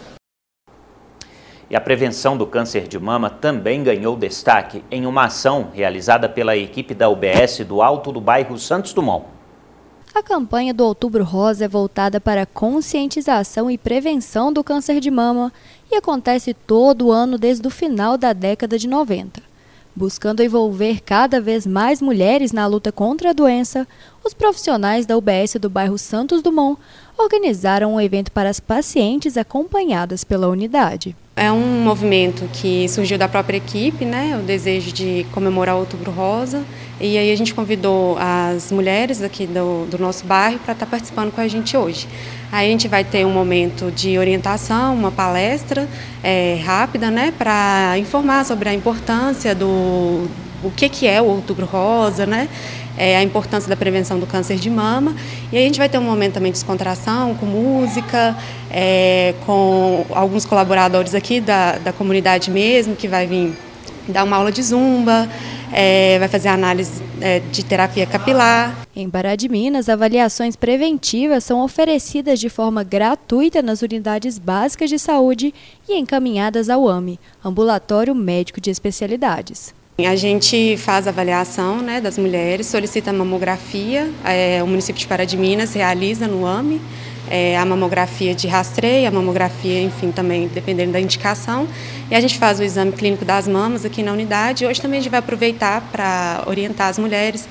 E 1.75 1.76
a 1.76 1.81
prevenção 1.81 2.37
do 2.37 2.47
câncer 2.47 2.87
de 2.87 3.00
mama 3.00 3.28
também 3.28 3.83
ganhou 3.83 4.16
destaque 4.16 4.85
em 4.93 5.07
uma 5.07 5.25
ação 5.25 5.71
realizada 5.75 6.28
pela 6.28 6.57
equipe 6.57 6.95
da 6.95 7.09
UBS 7.09 7.64
do 7.66 7.83
Alto 7.83 8.12
do 8.12 8.21
bairro 8.21 8.57
Santos 8.57 8.93
Dumont. 8.93 9.25
A 10.14 10.23
campanha 10.23 10.73
do 10.73 10.85
Outubro 10.85 11.25
Rosa 11.25 11.64
é 11.64 11.69
voltada 11.69 12.21
para 12.21 12.43
a 12.43 12.47
conscientização 12.47 13.69
e 13.69 13.76
prevenção 13.76 14.52
do 14.52 14.62
câncer 14.62 15.00
de 15.00 15.11
mama 15.11 15.52
e 15.90 15.97
acontece 15.97 16.54
todo 16.54 17.11
ano 17.11 17.37
desde 17.37 17.66
o 17.66 17.71
final 17.71 18.16
da 18.16 18.33
década 18.33 18.78
de 18.78 18.87
90. 18.87 19.43
Buscando 19.97 20.45
envolver 20.45 21.00
cada 21.00 21.40
vez 21.40 21.66
mais 21.66 22.00
mulheres 22.00 22.52
na 22.52 22.69
luta 22.69 22.93
contra 22.93 23.31
a 23.31 23.33
doença, 23.33 23.85
os 24.23 24.33
profissionais 24.33 25.07
da 25.07 25.19
UBS 25.19 25.57
do 25.61 25.69
bairro 25.69 25.99
Santos 25.99 26.40
Dumont 26.40 26.81
organizaram 27.19 27.95
um 27.95 28.00
evento 28.00 28.31
para 28.31 28.49
as 28.49 28.61
pacientes 28.61 29.37
acompanhadas 29.37 30.23
pela 30.23 30.47
unidade. 30.47 31.16
É 31.37 31.50
um 31.50 31.83
movimento 31.83 32.49
que 32.53 32.88
surgiu 32.88 33.19
da 33.19 33.26
própria 33.26 33.57
equipe, 33.57 34.05
né? 34.05 34.38
O 34.41 34.43
desejo 34.45 34.93
de 34.93 35.26
comemorar 35.33 35.75
o 35.75 35.81
Outubro 35.81 36.12
Rosa. 36.12 36.62
E 37.00 37.19
aí 37.19 37.33
a 37.33 37.37
gente 37.37 37.53
convidou 37.53 38.17
as 38.21 38.71
mulheres 38.71 39.21
aqui 39.21 39.45
do, 39.45 39.85
do 39.87 39.99
nosso 39.99 40.25
bairro 40.25 40.61
para 40.61 40.75
estar 40.75 40.87
tá 40.87 40.91
participando 40.91 41.33
com 41.33 41.41
a 41.41 41.49
gente 41.49 41.76
hoje. 41.76 42.07
Aí 42.53 42.69
a 42.69 42.71
gente 42.71 42.87
vai 42.87 43.03
ter 43.03 43.26
um 43.26 43.33
momento 43.33 43.91
de 43.91 44.17
orientação, 44.17 44.95
uma 44.95 45.11
palestra 45.11 45.88
é, 46.23 46.61
rápida, 46.64 47.11
né? 47.11 47.35
Para 47.37 47.99
informar 47.99 48.45
sobre 48.45 48.69
a 48.69 48.75
importância 48.75 49.57
do 49.57 50.29
o 50.64 50.71
que, 50.71 50.88
que 50.88 51.06
é 51.06 51.21
o 51.21 51.26
Outubro 51.26 51.66
Rosa, 51.66 52.26
né? 52.26 52.49
É, 52.97 53.16
a 53.16 53.23
importância 53.23 53.68
da 53.68 53.76
prevenção 53.76 54.18
do 54.18 54.26
câncer 54.26 54.56
de 54.56 54.71
mama. 54.71 55.14
E 55.52 55.56
aí 55.56 55.64
a 55.64 55.66
gente 55.66 55.78
vai 55.78 55.88
ter 55.88 55.99
um 55.99 56.02
momento 56.02 56.35
também 56.35 56.52
de 56.52 56.59
descontração, 56.59 57.35
com 57.35 57.47
música, 57.47 58.37
é, 58.71 59.35
com 59.44 60.06
alguns 60.11 60.44
colaboradores 60.44 61.14
aqui 61.14 61.40
da, 61.40 61.73
da 61.78 61.92
comunidade 61.92 62.50
mesmo, 62.50 62.94
que 62.94 63.09
vai 63.09 63.26
vir 63.26 63.56
dar 64.09 64.25
uma 64.25 64.37
aula 64.37 64.52
de 64.52 64.62
zumba, 64.62 65.28
é, 65.73 66.18
vai 66.18 66.28
fazer 66.28 66.49
análise 66.49 67.02
é, 67.21 67.40
de 67.40 67.64
terapia 67.64 68.06
capilar. 68.06 68.87
Em 68.94 69.09
Pará 69.09 69.35
de 69.35 69.49
Minas, 69.49 69.88
avaliações 69.88 70.56
preventivas 70.56 71.44
são 71.44 71.62
oferecidas 71.62 72.38
de 72.38 72.49
forma 72.49 72.85
gratuita 72.85 73.62
nas 73.62 73.83
unidades 73.83 74.38
básicas 74.38 74.88
de 74.90 74.99
saúde 74.99 75.52
e 75.88 75.99
encaminhadas 75.99 76.68
ao 76.68 76.88
AME, 76.88 77.18
Ambulatório 77.44 78.14
Médico 78.14 78.61
de 78.61 78.71
Especialidades. 78.71 79.75
A 79.97 80.17
gente 80.17 80.77
faz 80.77 81.07
avaliação 81.07 81.77
né, 81.79 82.01
das 82.01 82.19
mulheres, 82.19 82.67
solicita 82.67 83.13
mamografia, 83.13 84.11
é, 84.25 84.61
o 84.61 84.67
município 84.67 84.99
de 84.99 85.07
Pará 85.07 85.25
de 85.25 85.37
Minas 85.37 85.73
realiza 85.73 86.27
no 86.27 86.45
AME 86.45 86.81
é, 87.31 87.57
a 87.57 87.65
mamografia 87.65 88.35
de 88.35 88.49
rastreio, 88.49 89.07
a 89.07 89.11
mamografia, 89.13 89.81
enfim, 89.81 90.11
também 90.11 90.49
dependendo 90.49 90.91
da 90.91 91.01
indicação. 91.01 91.69
E 92.11 92.15
a 92.17 92.21
gente 92.21 92.37
faz 92.39 92.59
o 92.59 92.65
exame 92.65 92.91
clínico 92.91 93.25
das 93.25 93.47
mamas 93.47 93.85
aqui 93.85 94.03
na 94.03 94.13
unidade. 94.13 94.67
Hoje 94.67 94.81
também 94.81 94.99
a 94.99 95.03
gente 95.03 95.13
vai 95.13 95.21
aproveitar 95.21 95.81
para 95.93 96.43
orientar 96.49 96.89
as 96.89 96.99
mulheres 96.99 97.47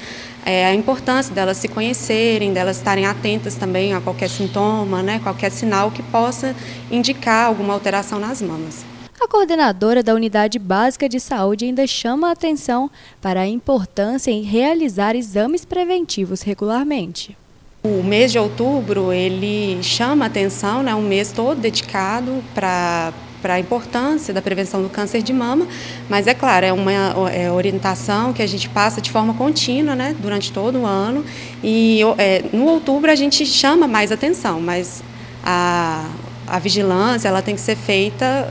é, 0.45 0.65
a 0.65 0.73
importância 0.73 1.33
delas 1.33 1.55
se 1.55 1.69
conhecerem, 1.69 2.51
delas 2.51 2.75
estarem 2.75 3.05
atentas 3.05 3.55
também 3.55 3.93
a 3.93 4.01
qualquer 4.01 4.29
sintoma, 4.29 5.01
né, 5.01 5.21
qualquer 5.23 5.49
sinal 5.49 5.91
que 5.91 6.03
possa 6.03 6.53
indicar 6.91 7.47
alguma 7.47 7.73
alteração 7.73 8.19
nas 8.19 8.41
mamas. 8.41 8.92
A 9.23 9.27
coordenadora 9.27 10.03
da 10.03 10.13
Unidade 10.13 10.59
Básica 10.59 11.07
de 11.07 11.17
Saúde 11.17 11.63
ainda 11.63 11.87
chama 11.87 12.27
a 12.27 12.31
atenção 12.33 12.91
para 13.21 13.39
a 13.39 13.47
importância 13.47 14.29
em 14.29 14.41
realizar 14.41 15.15
exames 15.15 15.63
preventivos 15.63 16.41
regularmente. 16.41 17.37
O 17.83 18.03
mês 18.03 18.33
de 18.33 18.37
outubro 18.37 19.13
ele 19.13 19.81
chama 19.81 20.25
a 20.25 20.27
atenção, 20.27 20.83
né, 20.83 20.93
um 20.93 21.01
mês 21.01 21.31
todo 21.31 21.61
dedicado 21.61 22.43
para 22.53 23.13
para 23.41 23.55
a 23.55 23.59
importância 23.59 24.33
da 24.33 24.41
prevenção 24.41 24.81
do 24.81 24.89
câncer 24.89 25.21
de 25.21 25.33
mama, 25.33 25.67
mas 26.09 26.27
é 26.27 26.33
claro, 26.33 26.65
é 26.65 26.71
uma 26.71 26.91
é 27.29 27.51
orientação 27.51 28.31
que 28.31 28.41
a 28.41 28.47
gente 28.47 28.69
passa 28.69 29.01
de 29.01 29.11
forma 29.11 29.33
contínua, 29.33 29.95
né, 29.95 30.15
durante 30.19 30.51
todo 30.51 30.79
o 30.79 30.85
ano, 30.85 31.25
e 31.61 31.99
é, 32.17 32.43
no 32.53 32.65
outubro 32.65 33.11
a 33.11 33.15
gente 33.15 33.45
chama 33.45 33.85
mais 33.85 34.13
atenção, 34.13 34.61
mas 34.61 35.03
a, 35.43 36.09
a 36.47 36.57
vigilância 36.57 37.27
ela 37.27 37.41
tem 37.41 37.53
que 37.53 37.61
ser 37.61 37.75
feita 37.75 38.49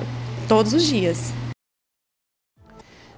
todos 0.48 0.72
os 0.72 0.82
dias. 0.82 1.32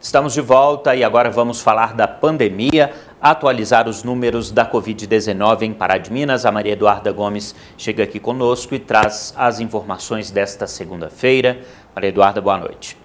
Estamos 0.01 0.35
de 0.35 0.43
volta 0.43 0.95
e 0.95 1.03
agora 1.03 1.31
vamos 1.31 1.63
falar 1.63 1.95
da 1.95 2.07
pandemia, 2.07 2.93
atualizar 3.21 3.89
os 3.89 4.03
números 4.03 4.51
da 4.51 4.71
Covid-19 4.71 5.63
em 5.63 5.73
Pará 5.73 5.97
de 5.97 6.13
Minas. 6.13 6.45
A 6.45 6.53
Maria 6.53 6.75
Eduarda 6.75 7.11
Gomes 7.11 7.55
chega 7.79 8.05
aqui 8.05 8.21
conosco 8.21 8.75
e 8.75 8.79
traz 8.79 9.33
as 9.35 9.61
informações 9.61 10.31
desta 10.31 10.67
segunda-feira. 10.67 11.63
Maria 11.95 12.11
Eduarda, 12.11 12.41
boa 12.41 12.59
noite. 12.59 12.99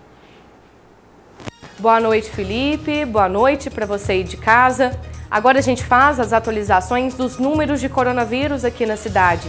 Boa 1.80 2.02
noite, 2.02 2.30
Felipe. 2.30 3.06
Boa 3.06 3.30
noite 3.30 3.70
para 3.70 3.86
você 3.86 4.12
aí 4.12 4.24
de 4.26 4.36
casa. 4.36 5.00
Agora 5.32 5.60
a 5.60 5.62
gente 5.62 5.86
faz 5.86 6.20
as 6.20 6.34
atualizações 6.34 7.14
dos 7.14 7.38
números 7.38 7.80
de 7.80 7.88
coronavírus 7.88 8.66
aqui 8.66 8.86
na 8.86 8.98
cidade. 8.98 9.48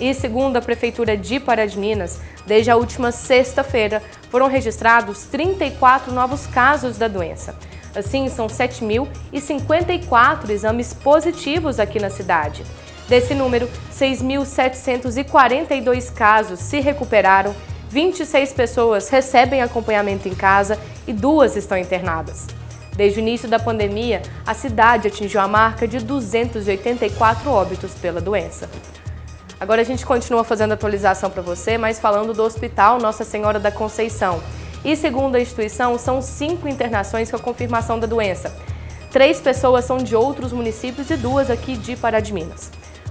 E 0.00 0.14
segundo 0.14 0.56
a 0.56 0.62
Prefeitura 0.62 1.14
de 1.14 1.38
Pará 1.38 1.66
de 1.66 1.78
Minas, 1.78 2.18
desde 2.46 2.70
a 2.70 2.76
última 2.76 3.12
sexta-feira 3.12 4.02
foram 4.30 4.48
registrados 4.48 5.24
34 5.24 6.10
novos 6.10 6.46
casos 6.46 6.96
da 6.96 7.06
doença. 7.06 7.54
Assim, 7.94 8.30
são 8.30 8.46
7.054 8.46 10.48
exames 10.48 10.94
positivos 10.94 11.78
aqui 11.78 12.00
na 12.00 12.08
cidade. 12.08 12.64
Desse 13.10 13.34
número, 13.34 13.68
6.742 13.92 16.14
casos 16.14 16.60
se 16.60 16.80
recuperaram, 16.80 17.54
26 17.90 18.54
pessoas 18.54 19.10
recebem 19.10 19.60
acompanhamento 19.60 20.26
em 20.28 20.34
casa 20.34 20.78
e 21.06 21.12
duas 21.12 21.56
estão 21.56 21.76
internadas. 21.76 22.46
Desde 22.96 23.18
o 23.18 23.22
início 23.22 23.46
da 23.48 23.58
pandemia, 23.58 24.22
a 24.46 24.54
cidade 24.54 25.08
atingiu 25.08 25.42
a 25.42 25.48
marca 25.48 25.86
de 25.86 25.98
284 25.98 27.50
óbitos 27.50 27.92
pela 27.94 28.20
doença. 28.20 28.70
Agora 29.60 29.82
a 29.82 29.84
gente 29.84 30.06
continua 30.06 30.42
fazendo 30.42 30.72
atualização 30.72 31.28
para 31.28 31.42
você, 31.42 31.76
mas 31.76 32.00
falando 32.00 32.32
do 32.32 32.42
Hospital 32.42 32.98
Nossa 32.98 33.24
Senhora 33.24 33.60
da 33.60 33.70
Conceição. 33.70 34.42
E 34.82 34.96
segundo 34.96 35.34
a 35.34 35.40
instituição, 35.40 35.98
são 35.98 36.22
cinco 36.22 36.66
internações 36.66 37.30
com 37.30 37.36
a 37.36 37.40
confirmação 37.40 38.00
da 38.00 38.06
doença. 38.06 38.56
Três 39.10 39.38
pessoas 39.38 39.84
são 39.84 39.98
de 39.98 40.16
outros 40.16 40.50
municípios 40.50 41.10
e 41.10 41.16
duas 41.16 41.50
aqui 41.50 41.76
de 41.76 41.94
Pará 41.94 42.20
de 42.20 42.32
Minas. 42.32 42.70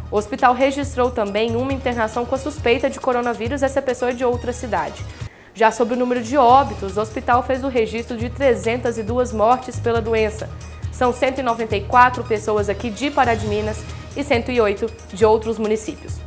O 0.10 0.18
hospital 0.18 0.56
registrou 0.56 1.12
também 1.12 1.56
uma 1.56 1.72
internação 1.72 2.26
com 2.26 2.34
a 2.34 2.40
suspeita 2.40 2.90
de 2.90 3.00
coronavírus, 3.00 3.62
essa 3.62 3.80
pessoa 3.80 4.10
é 4.10 4.16
de 4.16 4.26
outra 4.26 4.52
cidade. 4.52 5.06
Já 5.54 5.70
sobre 5.70 5.94
o 5.94 5.98
número 5.98 6.24
de 6.24 6.36
óbitos, 6.36 6.98
o 6.98 7.02
hospital 7.02 7.44
fez 7.44 7.64
o 7.64 7.68
registro 7.68 8.18
de 8.18 8.28
302 8.28 9.32
mortes 9.34 9.80
pela 9.80 10.02
doença. 10.02 10.50
São 10.92 11.14
194 11.14 12.24
pessoas 12.24 12.70
aqui 12.70 12.90
de 12.90 13.12
Pará 13.12 13.36
de 13.36 13.46
Minas 13.46 13.84
e 14.18 14.24
108 14.24 14.92
de 15.14 15.24
outros 15.24 15.60
municípios. 15.60 16.18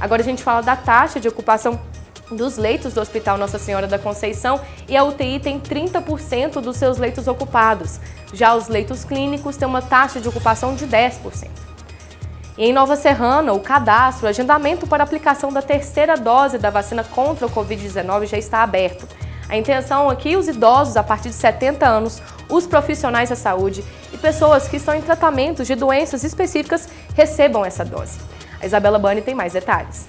Agora 0.00 0.22
a 0.22 0.24
gente 0.24 0.42
fala 0.42 0.62
da 0.62 0.74
taxa 0.74 1.20
de 1.20 1.28
ocupação 1.28 1.78
dos 2.30 2.56
leitos 2.56 2.94
do 2.94 3.00
Hospital 3.00 3.36
Nossa 3.36 3.58
Senhora 3.58 3.86
da 3.86 3.98
Conceição 3.98 4.60
e 4.88 4.96
a 4.96 5.04
UTI 5.04 5.40
tem 5.40 5.58
30% 5.60 6.60
dos 6.60 6.76
seus 6.76 6.96
leitos 6.96 7.26
ocupados. 7.26 8.00
Já 8.32 8.54
os 8.54 8.68
leitos 8.68 9.04
clínicos 9.04 9.56
têm 9.56 9.68
uma 9.68 9.82
taxa 9.82 10.20
de 10.20 10.28
ocupação 10.28 10.74
de 10.74 10.86
10%. 10.86 11.48
E 12.56 12.66
em 12.66 12.72
Nova 12.72 12.94
Serrana, 12.96 13.52
o 13.52 13.60
cadastro, 13.60 14.26
o 14.26 14.28
agendamento 14.28 14.86
para 14.86 15.02
aplicação 15.02 15.52
da 15.52 15.62
terceira 15.62 16.16
dose 16.16 16.58
da 16.58 16.70
vacina 16.70 17.02
contra 17.02 17.46
o 17.46 17.50
Covid-19 17.50 18.26
já 18.26 18.38
está 18.38 18.62
aberto. 18.62 19.08
A 19.48 19.56
intenção 19.56 20.08
aqui, 20.08 20.36
os 20.36 20.46
idosos 20.46 20.96
a 20.96 21.02
partir 21.02 21.30
de 21.30 21.34
70 21.34 21.86
anos, 21.86 22.22
os 22.48 22.66
profissionais 22.66 23.30
da 23.30 23.36
saúde 23.36 23.84
e 24.12 24.18
pessoas 24.18 24.68
que 24.68 24.76
estão 24.76 24.94
em 24.94 25.02
tratamentos 25.02 25.66
de 25.66 25.74
doenças 25.74 26.22
específicas 26.22 26.88
recebam 27.16 27.64
essa 27.64 27.84
dose. 27.84 28.18
A 28.60 28.66
Isabela 28.66 28.98
Bani 28.98 29.22
tem 29.22 29.34
mais 29.34 29.54
detalhes. 29.54 30.08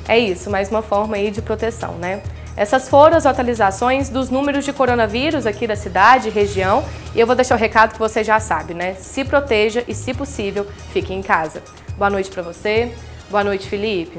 É 0.08 0.16
isso, 0.18 0.50
mais 0.50 0.70
uma 0.70 0.82
forma 0.82 1.16
aí 1.16 1.30
de 1.30 1.40
proteção, 1.42 1.94
né? 1.94 2.22
Essas 2.56 2.88
foram 2.88 3.18
as 3.18 3.26
atualizações 3.26 4.08
dos 4.08 4.30
números 4.30 4.64
de 4.64 4.72
coronavírus 4.72 5.44
aqui 5.44 5.66
da 5.66 5.76
cidade 5.76 6.28
e 6.28 6.30
região. 6.30 6.82
E 7.14 7.20
eu 7.20 7.26
vou 7.26 7.36
deixar 7.36 7.54
o 7.54 7.58
recado 7.58 7.92
que 7.92 7.98
você 7.98 8.24
já 8.24 8.40
sabe, 8.40 8.72
né? 8.72 8.94
Se 8.94 9.24
proteja 9.24 9.84
e, 9.86 9.94
se 9.94 10.14
possível, 10.14 10.66
fique 10.90 11.12
em 11.12 11.22
casa. 11.22 11.62
Boa 11.98 12.08
noite 12.08 12.30
para 12.30 12.42
você. 12.42 12.96
Boa 13.28 13.44
noite, 13.44 13.68
Felipe. 13.68 14.18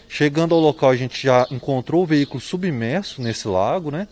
Chegando 0.08 0.54
ao 0.54 0.62
local, 0.62 0.92
a 0.92 0.96
gente 0.96 1.24
já 1.24 1.48
encontrou 1.50 2.04
o 2.04 2.06
veículo 2.06 2.40
submerso 2.40 3.24
nesse 3.24 3.48
lago. 3.48 3.90
Né? 3.90 4.08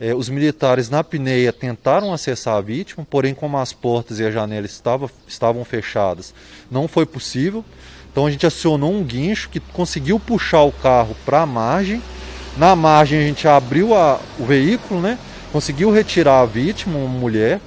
É, 0.00 0.14
os 0.14 0.28
militares 0.28 0.90
na 0.90 1.04
pneia 1.04 1.52
tentaram 1.52 2.12
acessar 2.12 2.56
a 2.56 2.60
vítima, 2.60 3.06
porém, 3.08 3.34
como 3.34 3.56
as 3.58 3.72
portas 3.72 4.18
e 4.18 4.24
a 4.24 4.30
janela 4.30 4.66
estava, 4.66 5.10
estavam 5.26 5.64
fechadas, 5.64 6.34
não 6.70 6.88
foi 6.88 7.06
possível. 7.06 7.64
Então, 8.10 8.26
a 8.26 8.30
gente 8.30 8.46
acionou 8.46 8.92
um 8.92 9.02
guincho 9.02 9.48
que 9.48 9.60
conseguiu 9.60 10.18
puxar 10.20 10.62
o 10.62 10.72
carro 10.72 11.16
para 11.24 11.42
a 11.42 11.46
margem. 11.46 12.02
Na 12.56 12.76
margem, 12.76 13.18
a 13.18 13.22
gente 13.22 13.48
abriu 13.48 13.94
a, 13.94 14.20
o 14.38 14.44
veículo, 14.44 15.00
né? 15.00 15.18
conseguiu 15.54 15.92
retirar 15.92 16.40
a 16.40 16.44
vítima, 16.44 16.98
uma 16.98 17.06
mulher. 17.06 17.60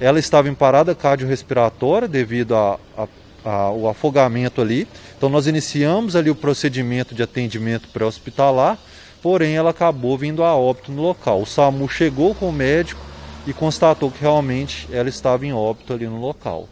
Ela 0.00 0.18
estava 0.18 0.48
em 0.48 0.54
parada 0.54 0.94
cardiorrespiratória 0.94 2.08
devido 2.08 2.54
ao 2.54 3.86
afogamento 3.90 4.62
ali. 4.62 4.88
Então 5.18 5.28
nós 5.28 5.46
iniciamos 5.46 6.16
ali 6.16 6.30
o 6.30 6.34
procedimento 6.34 7.14
de 7.14 7.22
atendimento 7.22 7.88
pré-hospitalar, 7.88 8.78
porém 9.22 9.54
ela 9.54 9.70
acabou 9.70 10.16
vindo 10.16 10.44
a 10.44 10.54
óbito 10.54 10.92
no 10.92 11.02
local. 11.02 11.42
O 11.42 11.46
SAMU 11.46 11.88
chegou 11.88 12.34
com 12.34 12.48
o 12.48 12.52
médico 12.52 13.00
e 13.46 13.52
constatou 13.52 14.10
que 14.10 14.20
realmente 14.20 14.88
ela 14.92 15.08
estava 15.08 15.46
em 15.46 15.52
óbito 15.52 15.92
ali 15.92 16.06
no 16.06 16.20
local. 16.20 16.68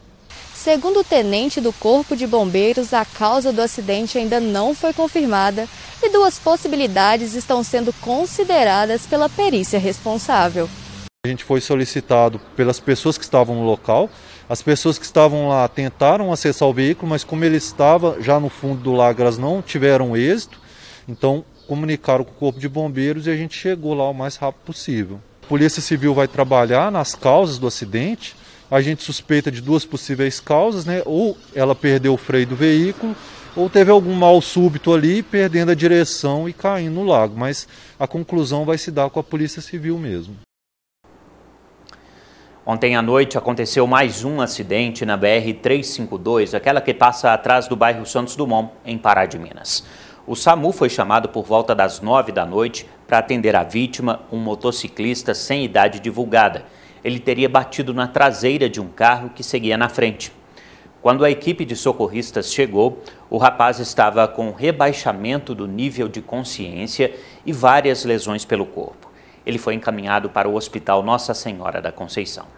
Segundo 0.55 1.01
o 1.01 1.05
tenente 1.05 1.61
do 1.61 1.73
Corpo 1.73 2.17
de 2.17 2.27
Bombeiros, 2.27 2.93
a 2.93 3.05
causa 3.05 3.53
do 3.53 3.63
acidente 3.63 4.19
ainda 4.19 4.41
não 4.41 4.75
foi 4.75 4.93
confirmada 4.93 5.69
e 6.03 6.11
duas 6.11 6.39
possibilidades 6.39 7.35
estão 7.35 7.63
sendo 7.63 7.93
consideradas 8.01 9.07
pela 9.07 9.29
perícia 9.29 9.79
responsável. 9.79 10.69
A 11.25 11.29
gente 11.29 11.45
foi 11.45 11.61
solicitado 11.61 12.41
pelas 12.57 12.81
pessoas 12.81 13.17
que 13.17 13.25
estavam 13.25 13.57
no 13.57 13.65
local. 13.65 14.11
As 14.49 14.63
pessoas 14.63 14.99
que 14.99 15.05
estavam 15.05 15.49
lá 15.49 15.69
tentaram 15.69 16.33
acessar 16.33 16.69
o 16.69 16.73
veículo, 16.73 17.11
mas 17.11 17.23
como 17.23 17.45
ele 17.45 17.57
estava 17.57 18.17
já 18.21 18.41
no 18.41 18.49
fundo 18.49 18.83
do 18.83 18.93
lago, 18.93 19.23
elas 19.23 19.39
não 19.39 19.63
tiveram 19.63 20.17
êxito. 20.17 20.61
Então 21.09 21.45
comunicaram 21.69 22.25
com 22.25 22.33
o 22.33 22.35
corpo 22.35 22.59
de 22.59 22.69
bombeiros 22.69 23.27
e 23.27 23.31
a 23.31 23.37
gente 23.37 23.55
chegou 23.55 23.93
lá 23.93 24.09
o 24.09 24.15
mais 24.15 24.37
rápido 24.37 24.63
possível. 24.65 25.21
A 25.45 25.47
Polícia 25.47 25.83
Civil 25.83 26.15
vai 26.15 26.27
trabalhar 26.27 26.91
nas 26.91 27.15
causas 27.15 27.59
do 27.59 27.67
acidente. 27.67 28.35
A 28.71 28.81
gente 28.81 29.03
suspeita 29.03 29.51
de 29.51 29.61
duas 29.61 29.85
possíveis 29.85 30.41
causas, 30.41 30.85
né? 30.85 31.03
Ou 31.05 31.37
ela 31.55 31.75
perdeu 31.75 32.15
o 32.15 32.19
freio 32.19 32.47
do 32.47 32.57
veículo, 32.57 33.15
ou 33.55 33.71
teve 33.71 33.91
algum 33.91 34.15
mal 34.15 34.41
súbito 34.41 34.93
ali, 34.93 35.23
perdendo 35.23 35.71
a 35.71 35.75
direção 35.75 36.49
e 36.49 36.53
caindo 36.53 36.95
no 36.95 37.05
lago. 37.05 37.35
Mas 37.37 37.69
a 37.99 38.07
conclusão 38.07 38.65
vai 38.65 38.77
se 38.77 38.91
dar 38.91 39.11
com 39.11 39.21
a 39.21 39.23
Polícia 39.23 39.63
Civil 39.63 39.99
mesmo. 39.99 40.37
Ontem 42.67 42.97
à 42.97 43.01
noite 43.01 43.39
aconteceu 43.39 43.87
mais 43.87 44.25
um 44.25 44.43
acidente 44.43 45.07
na 45.07 45.17
BR-352, 45.17 46.53
aquela 46.55 46.83
que 46.83 46.93
passa 46.93 47.33
atrás 47.33 47.67
do 47.67 47.75
bairro 47.75 48.05
Santos 48.05 48.37
Dumont, 48.37 48.71
em 48.85 48.99
Pará 48.99 49.25
de 49.25 49.39
Minas. 49.39 49.83
O 50.29 50.37
SAMU 50.37 50.73
foi 50.73 50.91
chamado 50.91 51.31
por 51.31 51.43
volta 51.43 51.75
das 51.75 52.03
nove 52.03 52.33
da 52.33 52.45
noite 52.45 52.87
para 53.07 53.17
atender 53.17 53.57
a 53.57 53.63
vítima, 53.63 54.21
um 54.31 54.37
motociclista 54.37 55.33
sem 55.33 55.65
idade 55.65 56.01
divulgada. 56.01 56.67
Ele 57.03 57.19
teria 57.19 57.49
batido 57.49 57.95
na 57.95 58.07
traseira 58.07 58.69
de 58.69 58.79
um 58.79 58.89
carro 58.89 59.31
que 59.35 59.43
seguia 59.43 59.79
na 59.79 59.89
frente. 59.89 60.31
Quando 61.01 61.25
a 61.25 61.31
equipe 61.31 61.65
de 61.65 61.75
socorristas 61.75 62.53
chegou, 62.53 63.03
o 63.31 63.39
rapaz 63.39 63.79
estava 63.79 64.29
com 64.29 64.53
rebaixamento 64.53 65.55
do 65.55 65.67
nível 65.67 66.09
de 66.09 66.21
consciência 66.21 67.11
e 67.47 67.51
várias 67.51 68.05
lesões 68.05 68.45
pelo 68.45 68.67
corpo. 68.67 69.11
Ele 69.47 69.57
foi 69.57 69.73
encaminhado 69.73 70.29
para 70.29 70.47
o 70.47 70.57
Hospital 70.57 71.03
Nossa 71.03 71.33
Senhora 71.33 71.81
da 71.81 71.91
Conceição. 71.91 72.58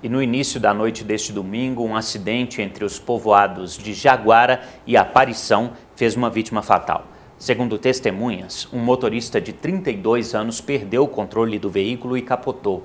E 0.00 0.08
no 0.08 0.22
início 0.22 0.60
da 0.60 0.72
noite 0.72 1.02
deste 1.02 1.32
domingo, 1.32 1.82
um 1.82 1.96
acidente 1.96 2.62
entre 2.62 2.84
os 2.84 3.00
povoados 3.00 3.76
de 3.76 3.92
Jaguara 3.92 4.62
e 4.86 4.96
Aparição 4.96 5.72
fez 5.96 6.14
uma 6.14 6.30
vítima 6.30 6.62
fatal. 6.62 7.06
Segundo 7.36 7.76
testemunhas, 7.78 8.68
um 8.72 8.78
motorista 8.78 9.40
de 9.40 9.52
32 9.52 10.36
anos 10.36 10.60
perdeu 10.60 11.02
o 11.02 11.08
controle 11.08 11.58
do 11.58 11.68
veículo 11.68 12.16
e 12.16 12.22
capotou. 12.22 12.84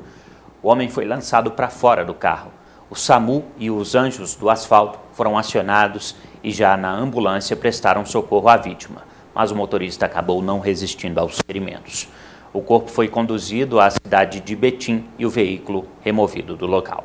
O 0.64 0.70
homem 0.70 0.90
foi 0.90 1.06
lançado 1.06 1.52
para 1.52 1.70
fora 1.70 2.04
do 2.04 2.16
carro. 2.16 2.52
O 2.90 2.96
SAMU 2.96 3.46
e 3.60 3.70
os 3.70 3.94
anjos 3.94 4.34
do 4.34 4.50
asfalto 4.50 4.98
foram 5.12 5.38
acionados 5.38 6.16
e 6.44 6.50
já 6.50 6.76
na 6.76 6.92
ambulância 6.92 7.56
prestaram 7.56 8.04
socorro 8.08 8.50
à 8.50 8.58
vítima, 8.58 9.04
mas 9.36 9.52
o 9.52 9.56
motorista 9.56 10.08
acabou 10.08 10.42
não 10.42 10.60
resistindo 10.60 11.20
aos 11.20 11.40
ferimentos. 11.46 12.08
O 12.54 12.62
corpo 12.62 12.92
foi 12.92 13.08
conduzido 13.08 13.80
à 13.80 13.90
cidade 13.90 14.40
de 14.40 14.56
Betim 14.56 15.06
e 15.18 15.26
o 15.26 15.30
veículo 15.30 15.88
removido 16.02 16.56
do 16.56 16.68
local. 16.68 17.04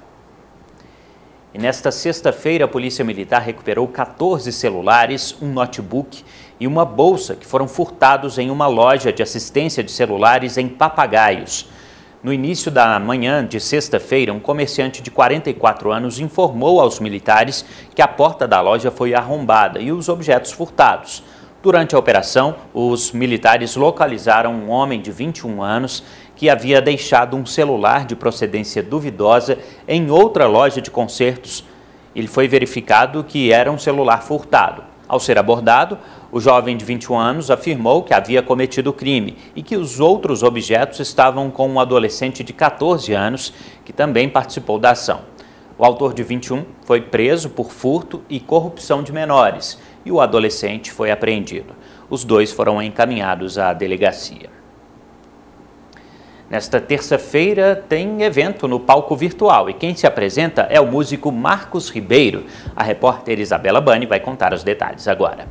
E 1.55 1.59
nesta 1.59 1.91
sexta-feira, 1.91 2.67
a 2.67 2.69
Polícia 2.69 3.03
Militar 3.03 3.41
recuperou 3.41 3.89
14 3.89 4.53
celulares, 4.53 5.35
um 5.41 5.51
notebook 5.51 6.23
e 6.61 6.67
uma 6.67 6.85
bolsa 6.85 7.35
que 7.35 7.47
foram 7.47 7.67
furtados 7.67 8.37
em 8.37 8.51
uma 8.51 8.67
loja 8.67 9.11
de 9.11 9.23
assistência 9.23 9.83
de 9.83 9.91
celulares 9.91 10.59
em 10.59 10.69
Papagaios. 10.69 11.67
No 12.23 12.31
início 12.31 12.71
da 12.71 12.99
manhã 12.99 13.43
de 13.43 13.59
sexta-feira, 13.59 14.35
um 14.35 14.41
comerciante 14.41 15.01
de 15.01 15.11
44 15.11 15.91
anos 15.91 16.21
informou 16.21 16.79
aos 16.79 17.01
militares 17.01 17.65
que 17.95 18.03
a 18.03 18.09
porta 18.09 18.47
da 18.47 18.61
loja 18.61 18.91
foi 18.91 19.15
arrombada 19.15 19.81
e 19.81 19.91
os 19.91 20.11
objetos 20.11 20.53
furtados. 20.53 21.23
Durante 21.61 21.97
a 21.97 21.99
operação, 21.99 22.55
os 22.73 23.11
militares 23.11 23.75
localizaram 23.75 24.55
um 24.55 24.71
homem 24.71 25.01
de 25.01 25.11
21 25.11 25.61
anos 25.61 26.05
que 26.37 26.49
havia 26.49 26.81
deixado 26.81 27.37
um 27.37 27.45
celular 27.45 28.07
de 28.07 28.15
procedência 28.15 28.81
duvidosa 28.81 29.59
em 29.89 30.09
outra 30.09 30.47
loja 30.47 30.81
de 30.81 30.89
concertos. 30.89 31.65
Ele 32.15 32.29
foi 32.29 32.47
verificado 32.47 33.25
que 33.25 33.53
era 33.53 33.73
um 33.73 33.79
celular 33.79 34.23
furtado. 34.23 34.85
Ao 35.09 35.19
ser 35.19 35.37
abordado, 35.37 35.99
o 36.31 36.39
jovem 36.39 36.77
de 36.77 36.85
21 36.85 37.19
anos 37.19 37.51
afirmou 37.51 38.05
que 38.05 38.15
havia 38.15 38.41
cometido 38.41 38.91
o 38.91 38.93
crime 38.93 39.37
e 39.57 39.61
que 39.61 39.77
os 39.77 39.99
outros 39.99 40.45
objetos 40.45 41.01
estavam 41.01 41.51
com 41.51 41.69
um 41.69 41.81
adolescente 41.81 42.45
de 42.45 42.53
14 42.53 43.13
anos 43.15 43.53
que 43.85 43.93
também 43.93 44.29
participou 44.29 44.79
da 44.79 44.93
ação. 44.93 45.23
O 45.77 45.85
autor 45.85 46.15
de 46.15 46.23
21 46.23 46.65
foi 46.85 47.01
preso 47.01 47.51
por 47.51 47.73
furto 47.73 48.23
e 48.29 48.39
corrupção 48.39 49.03
de 49.03 49.13
menores 49.13 49.79
e 50.09 50.11
o 50.11 50.23
adolescente 50.23 50.91
foi 50.91 51.11
apreendido. 51.11 51.77
Os 52.09 52.25
dois 52.25 52.51
foram 52.51 52.83
encaminhados 52.83 53.59
à 53.59 53.75
delegacia. 53.75 54.49
Nesta 56.49 56.81
terça-feira 56.81 57.77
tem 57.77 58.23
evento 58.23 58.67
no 58.67 58.81
palco 58.81 59.15
virtual 59.15 59.69
e 59.69 59.75
quem 59.75 59.95
se 59.95 60.07
apresenta 60.07 60.63
é 60.71 60.81
o 60.81 60.87
músico 60.87 61.31
Marcos 61.31 61.91
Ribeiro. 61.91 62.47
A 62.75 62.83
repórter 62.83 63.39
Isabela 63.39 63.83
Bani 63.83 64.07
vai 64.07 64.19
contar 64.19 64.55
os 64.55 64.65
detalhes 64.65 65.07
agora. 65.07 65.47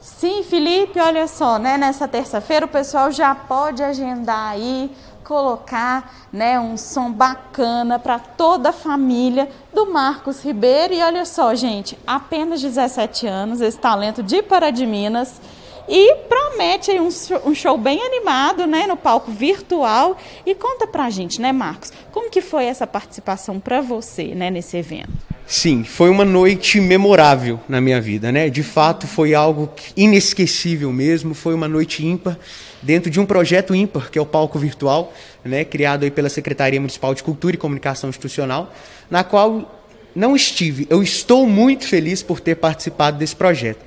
Sim, 0.00 0.42
Felipe, 0.42 0.98
olha 0.98 1.28
só, 1.28 1.56
né? 1.56 1.78
Nessa 1.78 2.08
terça-feira 2.08 2.66
o 2.66 2.68
pessoal 2.68 3.12
já 3.12 3.32
pode 3.32 3.80
agendar 3.80 4.50
aí, 4.50 4.90
colocar, 5.30 6.12
né, 6.32 6.58
um 6.58 6.76
som 6.76 7.12
bacana 7.12 8.00
para 8.00 8.18
toda 8.18 8.70
a 8.70 8.72
família 8.72 9.48
do 9.72 9.86
Marcos 9.86 10.42
Ribeiro. 10.42 10.92
E 10.92 11.00
olha 11.00 11.24
só, 11.24 11.54
gente, 11.54 11.96
apenas 12.04 12.60
17 12.60 13.28
anos, 13.28 13.60
esse 13.60 13.78
talento 13.78 14.24
de 14.24 14.42
Pará 14.42 14.70
de 14.70 14.84
Minas 14.84 15.40
e 15.88 16.16
promete 16.28 16.90
um 16.98 17.12
show, 17.12 17.40
um 17.46 17.54
show 17.54 17.78
bem 17.78 18.02
animado, 18.02 18.66
né, 18.66 18.88
no 18.88 18.96
palco 18.96 19.30
virtual. 19.30 20.16
E 20.44 20.52
conta 20.52 20.84
pra 20.84 21.08
gente, 21.10 21.40
né, 21.40 21.52
Marcos, 21.52 21.92
como 22.10 22.28
que 22.28 22.40
foi 22.40 22.64
essa 22.64 22.84
participação 22.84 23.60
para 23.60 23.80
você, 23.80 24.34
né, 24.34 24.50
nesse 24.50 24.78
evento? 24.78 25.12
Sim, 25.50 25.82
foi 25.82 26.08
uma 26.10 26.24
noite 26.24 26.80
memorável 26.80 27.58
na 27.68 27.80
minha 27.80 28.00
vida, 28.00 28.30
né? 28.30 28.48
De 28.48 28.62
fato, 28.62 29.08
foi 29.08 29.34
algo 29.34 29.68
inesquecível 29.96 30.92
mesmo, 30.92 31.34
foi 31.34 31.54
uma 31.54 31.66
noite 31.66 32.06
ímpar 32.06 32.38
dentro 32.80 33.10
de 33.10 33.18
um 33.18 33.26
projeto 33.26 33.74
ímpar, 33.74 34.12
que 34.12 34.18
é 34.20 34.22
o 34.22 34.24
Palco 34.24 34.60
Virtual, 34.60 35.12
né, 35.44 35.64
criado 35.64 36.04
aí 36.04 36.10
pela 36.12 36.28
Secretaria 36.28 36.78
Municipal 36.78 37.12
de 37.16 37.24
Cultura 37.24 37.56
e 37.56 37.58
Comunicação 37.58 38.08
Institucional, 38.08 38.72
na 39.10 39.24
qual 39.24 39.82
não 40.14 40.36
estive. 40.36 40.86
Eu 40.88 41.02
estou 41.02 41.44
muito 41.48 41.84
feliz 41.84 42.22
por 42.22 42.38
ter 42.38 42.54
participado 42.54 43.18
desse 43.18 43.34
projeto 43.34 43.80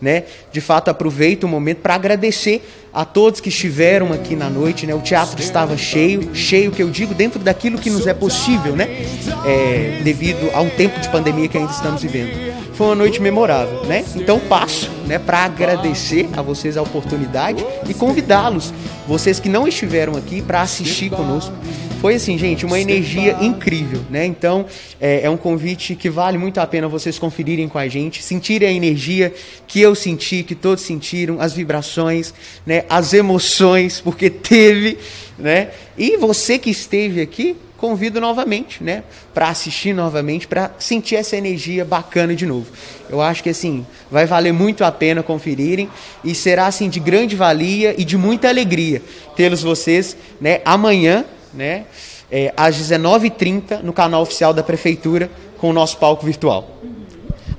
né? 0.00 0.24
De 0.52 0.60
fato, 0.60 0.88
aproveito 0.88 1.44
o 1.44 1.48
momento 1.48 1.78
para 1.78 1.94
agradecer 1.94 2.62
a 2.92 3.04
todos 3.04 3.40
que 3.40 3.48
estiveram 3.48 4.12
aqui 4.12 4.34
na 4.34 4.48
noite, 4.48 4.86
né? 4.86 4.94
O 4.94 5.00
teatro 5.00 5.40
estava 5.40 5.76
cheio, 5.76 6.34
cheio 6.34 6.72
que 6.72 6.82
eu 6.82 6.90
digo 6.90 7.14
dentro 7.14 7.38
daquilo 7.38 7.78
que 7.78 7.90
nos 7.90 8.06
é 8.06 8.14
possível, 8.14 8.74
né? 8.74 8.88
É, 9.46 10.00
devido 10.02 10.50
a 10.54 10.60
um 10.60 10.70
tempo 10.70 10.98
de 10.98 11.08
pandemia 11.08 11.48
que 11.48 11.58
ainda 11.58 11.72
estamos 11.72 12.02
vivendo. 12.02 12.50
Foi 12.74 12.86
uma 12.88 12.94
noite 12.94 13.20
memorável, 13.20 13.84
né? 13.84 14.04
Então 14.16 14.40
passo, 14.40 14.90
né, 15.06 15.18
para 15.18 15.44
agradecer 15.44 16.28
a 16.32 16.40
vocês 16.40 16.76
a 16.76 16.82
oportunidade 16.82 17.64
e 17.88 17.92
convidá-los, 17.92 18.72
vocês 19.06 19.38
que 19.38 19.48
não 19.48 19.68
estiveram 19.68 20.16
aqui, 20.16 20.40
para 20.40 20.62
assistir 20.62 21.10
conosco 21.10 21.52
foi 22.00 22.14
assim, 22.14 22.38
gente, 22.38 22.64
uma 22.64 22.80
energia 22.80 23.36
incrível, 23.42 24.00
né? 24.08 24.24
Então, 24.24 24.64
é, 24.98 25.20
é, 25.24 25.30
um 25.30 25.36
convite 25.36 25.94
que 25.94 26.08
vale 26.08 26.38
muito 26.38 26.58
a 26.58 26.66
pena 26.66 26.88
vocês 26.88 27.18
conferirem 27.18 27.68
com 27.68 27.76
a 27.76 27.86
gente, 27.88 28.22
sentirem 28.22 28.66
a 28.66 28.72
energia 28.72 29.34
que 29.66 29.82
eu 29.82 29.94
senti, 29.94 30.42
que 30.42 30.54
todos 30.54 30.82
sentiram, 30.82 31.38
as 31.42 31.52
vibrações, 31.52 32.32
né? 32.64 32.84
As 32.88 33.12
emoções, 33.12 34.00
porque 34.00 34.30
teve, 34.32 34.96
né? 35.38 35.72
E 35.98 36.16
você 36.16 36.58
que 36.58 36.70
esteve 36.70 37.20
aqui, 37.20 37.54
convido 37.76 38.18
novamente, 38.18 38.82
né, 38.84 39.02
para 39.32 39.48
assistir 39.48 39.94
novamente, 39.94 40.46
para 40.46 40.70
sentir 40.78 41.16
essa 41.16 41.34
energia 41.34 41.82
bacana 41.82 42.34
de 42.34 42.44
novo. 42.44 42.66
Eu 43.08 43.22
acho 43.22 43.42
que 43.42 43.48
assim, 43.48 43.86
vai 44.10 44.26
valer 44.26 44.52
muito 44.52 44.84
a 44.84 44.92
pena 44.92 45.22
conferirem 45.22 45.88
e 46.22 46.34
será 46.34 46.66
assim 46.66 46.90
de 46.90 47.00
grande 47.00 47.34
valia 47.34 47.94
e 47.96 48.04
de 48.04 48.18
muita 48.18 48.50
alegria 48.50 49.00
tê-los 49.34 49.62
vocês, 49.62 50.14
né, 50.38 50.60
amanhã 50.62 51.24
né, 51.52 51.84
é, 52.30 52.52
às 52.56 52.76
19h30 52.76 53.82
no 53.82 53.92
canal 53.92 54.22
oficial 54.22 54.52
da 54.52 54.62
Prefeitura 54.62 55.30
com 55.58 55.70
o 55.70 55.72
nosso 55.72 55.98
palco 55.98 56.24
virtual. 56.24 56.68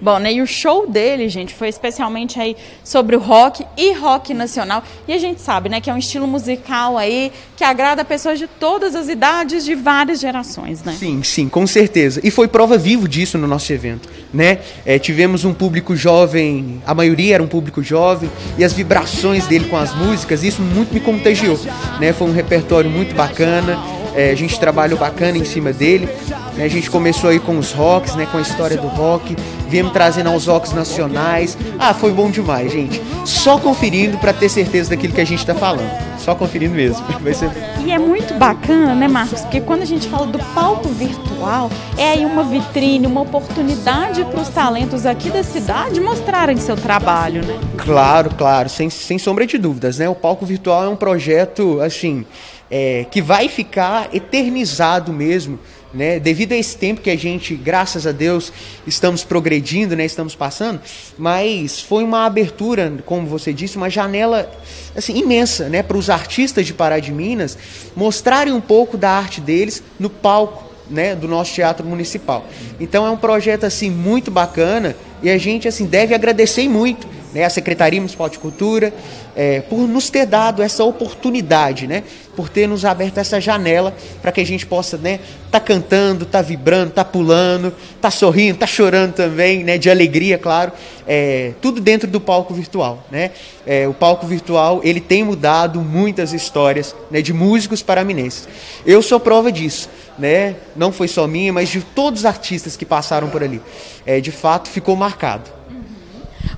Bom, 0.02 0.18
né, 0.18 0.34
e 0.34 0.42
o 0.42 0.48
show 0.48 0.88
dele, 0.88 1.30
gente, 1.30 1.54
foi 1.54 1.70
especialmente 1.70 2.40
aí 2.40 2.58
sobre 2.84 3.16
o 3.16 3.20
rock 3.20 3.64
e 3.78 3.94
rock 3.94 4.34
nacional. 4.34 4.84
E 5.08 5.14
a 5.14 5.18
gente 5.20 5.40
sabe, 5.40 5.70
né, 5.70 5.80
que 5.80 5.92
é 5.92 5.94
um 5.94 5.98
estilo 5.98 6.28
musical 6.28 6.98
aí 6.98 7.32
que 7.56 7.64
agrada 7.64 8.04
pessoas 8.04 8.40
de 8.40 8.48
todas 8.48 8.96
as 8.96 9.08
idades, 9.08 9.64
de 9.64 9.76
várias 9.76 10.20
gerações, 10.20 10.84
né? 10.84 10.96
Sim, 10.98 11.22
sim, 11.22 11.48
com 11.48 11.68
certeza. 11.68 12.20
E 12.24 12.32
foi 12.32 12.48
prova 12.48 12.80
vivo 12.80 13.08
disso 13.08 13.38
no 13.38 13.48
nosso 13.48 13.72
evento, 13.72 14.10
né? 14.34 14.60
É, 14.84 14.98
tivemos 14.98 15.46
um 15.46 15.54
público 15.54 15.96
jovem, 15.96 16.82
a 16.86 16.96
maioria 16.96 17.36
era 17.36 17.44
um 17.44 17.48
público 17.48 17.84
jovem, 17.84 18.32
e 18.58 18.64
as 18.64 18.74
vibrações 18.74 19.46
dele 19.46 19.66
com 19.70 19.78
as 19.78 19.94
músicas, 19.94 20.44
isso 20.44 20.64
muito 20.64 20.92
me 20.94 21.00
contagiou, 21.00 21.60
né? 22.00 22.12
Foi 22.12 22.28
um 22.28 22.34
repertório 22.34 22.90
muito 22.90 23.14
bacana. 23.14 23.78
É, 24.14 24.32
a 24.32 24.36
gente 24.36 24.60
trabalhou 24.60 25.00
bacana 25.00 25.38
em 25.38 25.46
cima 25.46 25.72
dele. 25.72 26.10
A 26.58 26.68
gente 26.68 26.90
começou 26.90 27.30
aí 27.30 27.40
com 27.40 27.58
os 27.58 27.72
rocks, 27.72 28.14
né, 28.16 28.28
com 28.30 28.38
a 28.38 28.42
história 28.42 28.76
do 28.76 28.88
rock, 28.88 29.36
viemos 29.72 29.94
trazendo 29.94 30.30
aos 30.30 30.46
rocks 30.48 30.74
nacionais. 30.74 31.58
Ah, 31.80 31.94
foi 31.94 32.12
bom 32.12 32.30
demais, 32.30 32.72
gente. 32.72 33.02
Só 33.26 33.58
conferindo 33.58 34.18
para 34.18 34.34
ter 34.34 34.50
certeza 34.50 34.90
daquilo 34.90 35.14
que 35.14 35.22
a 35.22 35.26
gente 35.26 35.40
está 35.40 35.56
falando. 35.56 35.90
Só 36.20 36.36
conferindo 36.36 36.76
mesmo. 36.76 37.04
Vai 37.24 37.34
ser... 37.34 37.50
E 37.84 37.90
é 37.90 37.98
muito 37.98 38.34
bacana, 38.34 38.94
né, 38.94 39.08
Marcos? 39.08 39.42
Porque 39.42 39.62
quando 39.62 39.82
a 39.82 39.86
gente 39.86 40.10
fala 40.10 40.28
do 40.28 40.38
palco 40.54 40.90
virtual, 40.90 41.72
é 41.98 42.10
aí 42.10 42.26
uma 42.26 42.44
vitrine, 42.44 43.08
uma 43.08 43.22
oportunidade 43.22 44.26
para 44.26 44.42
os 44.42 44.50
talentos 44.50 45.06
aqui 45.06 45.30
da 45.30 45.42
cidade 45.42 46.02
mostrarem 46.02 46.58
seu 46.58 46.76
trabalho, 46.76 47.44
né? 47.44 47.58
Claro, 47.78 48.32
claro, 48.38 48.68
sem, 48.68 48.90
sem 48.90 49.18
sombra 49.18 49.48
de 49.48 49.58
dúvidas, 49.58 49.98
né? 49.98 50.10
O 50.10 50.16
palco 50.16 50.46
virtual 50.46 50.84
é 50.84 50.90
um 50.90 50.98
projeto, 50.98 51.80
assim, 51.80 52.26
é, 52.70 53.06
que 53.10 53.22
vai 53.22 53.48
ficar 53.48 54.10
eternizado 54.14 55.14
mesmo 55.14 55.58
né? 55.94 56.20
Devido 56.20 56.54
a 56.54 56.56
esse 56.56 56.78
tempo 56.78 57.02
que 57.02 57.10
a 57.10 57.18
gente, 57.18 57.56
graças 57.56 58.08
a 58.08 58.12
Deus, 58.12 58.52
estamos 58.88 59.24
progredindo, 59.24 59.96
né? 59.96 60.06
Estamos 60.06 60.36
passando, 60.36 60.80
mas 61.18 61.80
foi 61.80 62.04
uma 62.04 62.26
abertura, 62.26 62.94
como 63.06 63.28
você 63.28 63.52
disse, 63.54 63.78
uma 63.78 63.90
janela 63.90 64.52
assim 64.96 65.18
imensa, 65.18 65.70
né? 65.70 65.84
Para 65.84 65.98
os 65.98 66.10
artistas 66.10 66.66
de 66.66 66.74
Pará 66.74 67.00
de 67.00 67.12
Minas 67.12 67.58
mostrarem 67.96 68.54
um 68.54 68.62
pouco 68.62 68.98
da 68.98 69.12
arte 69.12 69.42
deles 69.42 69.84
no 70.00 70.10
palco, 70.10 70.72
né? 70.90 71.16
Do 71.16 71.28
nosso 71.28 71.54
teatro 71.54 71.86
municipal. 71.86 72.48
Então 72.80 73.06
é 73.06 73.10
um 73.10 73.18
projeto 73.18 73.66
assim 73.66 73.90
muito 73.90 74.32
bacana 74.32 74.96
e 75.22 75.30
a 75.30 75.38
gente 75.38 75.68
assim 75.68 75.86
deve 75.86 76.16
agradecer 76.16 76.68
muito 76.68 77.08
né, 77.34 77.44
a 77.44 77.50
Secretaria 77.50 78.00
Municipal 78.00 78.30
de 78.30 78.40
Cultura, 78.40 78.94
é, 79.36 79.62
por 79.62 79.88
nos 79.88 80.10
ter 80.10 80.26
dado 80.26 80.62
essa 80.62 80.84
oportunidade, 80.84 81.88
né, 81.88 82.04
por 82.36 82.50
ter 82.50 82.68
nos 82.68 82.86
aberto 82.86 83.18
essa 83.18 83.40
janela 83.40 83.96
para 84.22 84.32
que 84.32 84.42
a 84.42 84.46
gente 84.46 84.66
possa 84.66 84.98
né, 84.98 85.20
tá 85.50 85.60
cantando, 85.60 86.26
tá 86.26 86.42
vibrando, 86.42 86.92
tá 86.92 87.04
pulando, 87.04 87.74
tá 88.00 88.10
sorrindo, 88.10 88.58
tá 88.58 88.68
chorando 88.68 89.14
também, 89.14 89.64
né, 89.64 89.78
de 89.78 89.90
alegria, 89.90 90.38
claro, 90.38 90.72
é, 91.08 91.54
tudo 91.62 91.82
dentro 91.82 92.10
do 92.10 92.22
palco 92.22 92.54
virtual, 92.54 93.06
né? 93.12 93.32
É, 93.66 93.88
o 93.88 93.94
palco 93.94 94.26
virtual 94.26 94.82
ele 94.84 95.02
tem 95.02 95.24
mudado 95.24 95.82
muitas 95.82 96.32
histórias 96.32 96.96
né, 97.10 97.22
de 97.22 97.34
músicos 97.34 97.82
paraminenses. 97.82 98.48
Eu 98.86 99.02
sou 99.02 99.20
prova 99.20 99.52
disso, 99.52 99.90
né? 100.18 100.56
Não 100.76 100.92
foi 100.92 101.08
só 101.08 101.28
minha, 101.28 101.52
mas 101.52 101.70
de 101.70 101.82
todos 101.82 102.22
os 102.22 102.26
artistas 102.26 102.78
que 102.78 102.86
passaram 102.86 103.30
por 103.30 103.44
ali. 103.44 103.62
É, 104.06 104.22
de 104.22 104.32
fato, 104.32 104.70
ficou 104.70 104.96
marcado. 104.96 105.61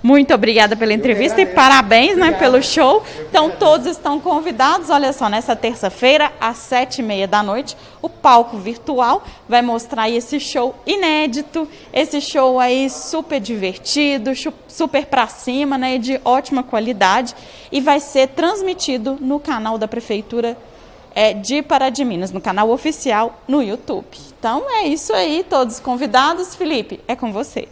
Muito 0.01 0.33
obrigada 0.33 0.75
pela 0.75 0.93
entrevista 0.93 1.41
e 1.41 1.45
parabéns 1.45 2.17
né, 2.17 2.31
pelo 2.33 2.61
show. 2.61 3.03
Então, 3.29 3.49
todos 3.51 3.87
estão 3.87 4.19
convidados. 4.19 4.89
Olha 4.89 5.13
só, 5.13 5.29
nessa 5.29 5.55
terça-feira, 5.55 6.31
às 6.39 6.57
sete 6.57 6.99
e 6.99 7.03
meia 7.03 7.27
da 7.27 7.41
noite, 7.41 7.77
o 8.01 8.09
palco 8.09 8.57
virtual 8.57 9.23
vai 9.47 9.61
mostrar 9.61 10.09
esse 10.09 10.39
show 10.39 10.75
inédito, 10.85 11.67
esse 11.93 12.19
show 12.19 12.59
aí 12.59 12.89
super 12.89 13.39
divertido, 13.39 14.31
super 14.67 15.05
pra 15.05 15.27
cima, 15.27 15.77
né, 15.77 15.97
de 15.97 16.19
ótima 16.25 16.63
qualidade 16.63 17.33
e 17.71 17.79
vai 17.79 17.99
ser 17.99 18.27
transmitido 18.29 19.17
no 19.19 19.39
canal 19.39 19.77
da 19.77 19.87
Prefeitura 19.87 20.57
é, 21.15 21.33
de 21.33 21.61
Pará 21.61 21.89
de 21.89 22.03
Minas, 22.03 22.31
no 22.31 22.41
canal 22.41 22.69
oficial 22.69 23.41
no 23.47 23.61
YouTube. 23.61 24.05
Então 24.37 24.63
é 24.69 24.87
isso 24.87 25.13
aí, 25.13 25.45
todos 25.47 25.79
convidados. 25.79 26.55
Felipe, 26.55 26.99
é 27.07 27.15
com 27.15 27.31
você. 27.31 27.67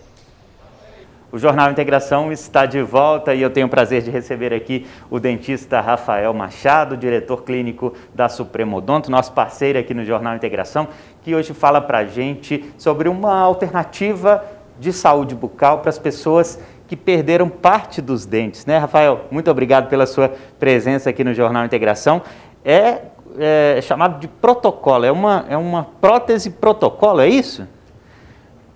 O 1.32 1.38
Jornal 1.38 1.72
Integração 1.72 2.30
está 2.30 2.66
de 2.66 2.82
volta 2.82 3.34
e 3.34 3.42
eu 3.42 3.50
tenho 3.50 3.68
o 3.68 3.70
prazer 3.70 4.02
de 4.02 4.12
receber 4.12 4.54
aqui 4.54 4.86
o 5.10 5.18
dentista 5.18 5.80
Rafael 5.80 6.34
Machado, 6.34 6.98
diretor 6.98 7.44
clínico 7.44 7.94
da 8.14 8.28
Supremo 8.28 8.76
Odonto, 8.76 9.10
nosso 9.10 9.32
parceiro 9.32 9.80
aqui 9.80 9.94
no 9.94 10.04
Jornal 10.04 10.36
Integração, 10.36 10.90
que 11.22 11.34
hoje 11.34 11.54
fala 11.54 11.80
para 11.80 12.00
a 12.00 12.06
gente 12.06 12.74
sobre 12.78 13.08
uma 13.08 13.34
alternativa 13.40 14.44
de 14.78 14.92
saúde 14.92 15.34
bucal 15.34 15.80
para 15.80 15.90
as 15.90 15.98
pessoas 15.98 16.60
que 16.86 16.98
perderam 16.98 17.48
parte 17.48 18.02
dos 18.02 18.26
dentes, 18.26 18.66
né, 18.66 18.78
Rafael? 18.78 19.22
Muito 19.32 19.50
obrigado 19.50 19.88
pela 19.88 20.06
sua 20.06 20.34
presença 20.60 21.10
aqui 21.10 21.24
no 21.24 21.34
Jornal 21.34 21.64
Integração. 21.64 22.22
É, 22.66 23.04
é 23.40 23.80
chamado 23.82 24.20
de 24.20 24.28
protocolo, 24.28 25.06
é 25.06 25.12
uma, 25.14 25.46
é 25.48 25.56
uma 25.56 25.86
prótese 26.02 26.50
protocolo, 26.50 27.22
é 27.22 27.30
isso? 27.30 27.66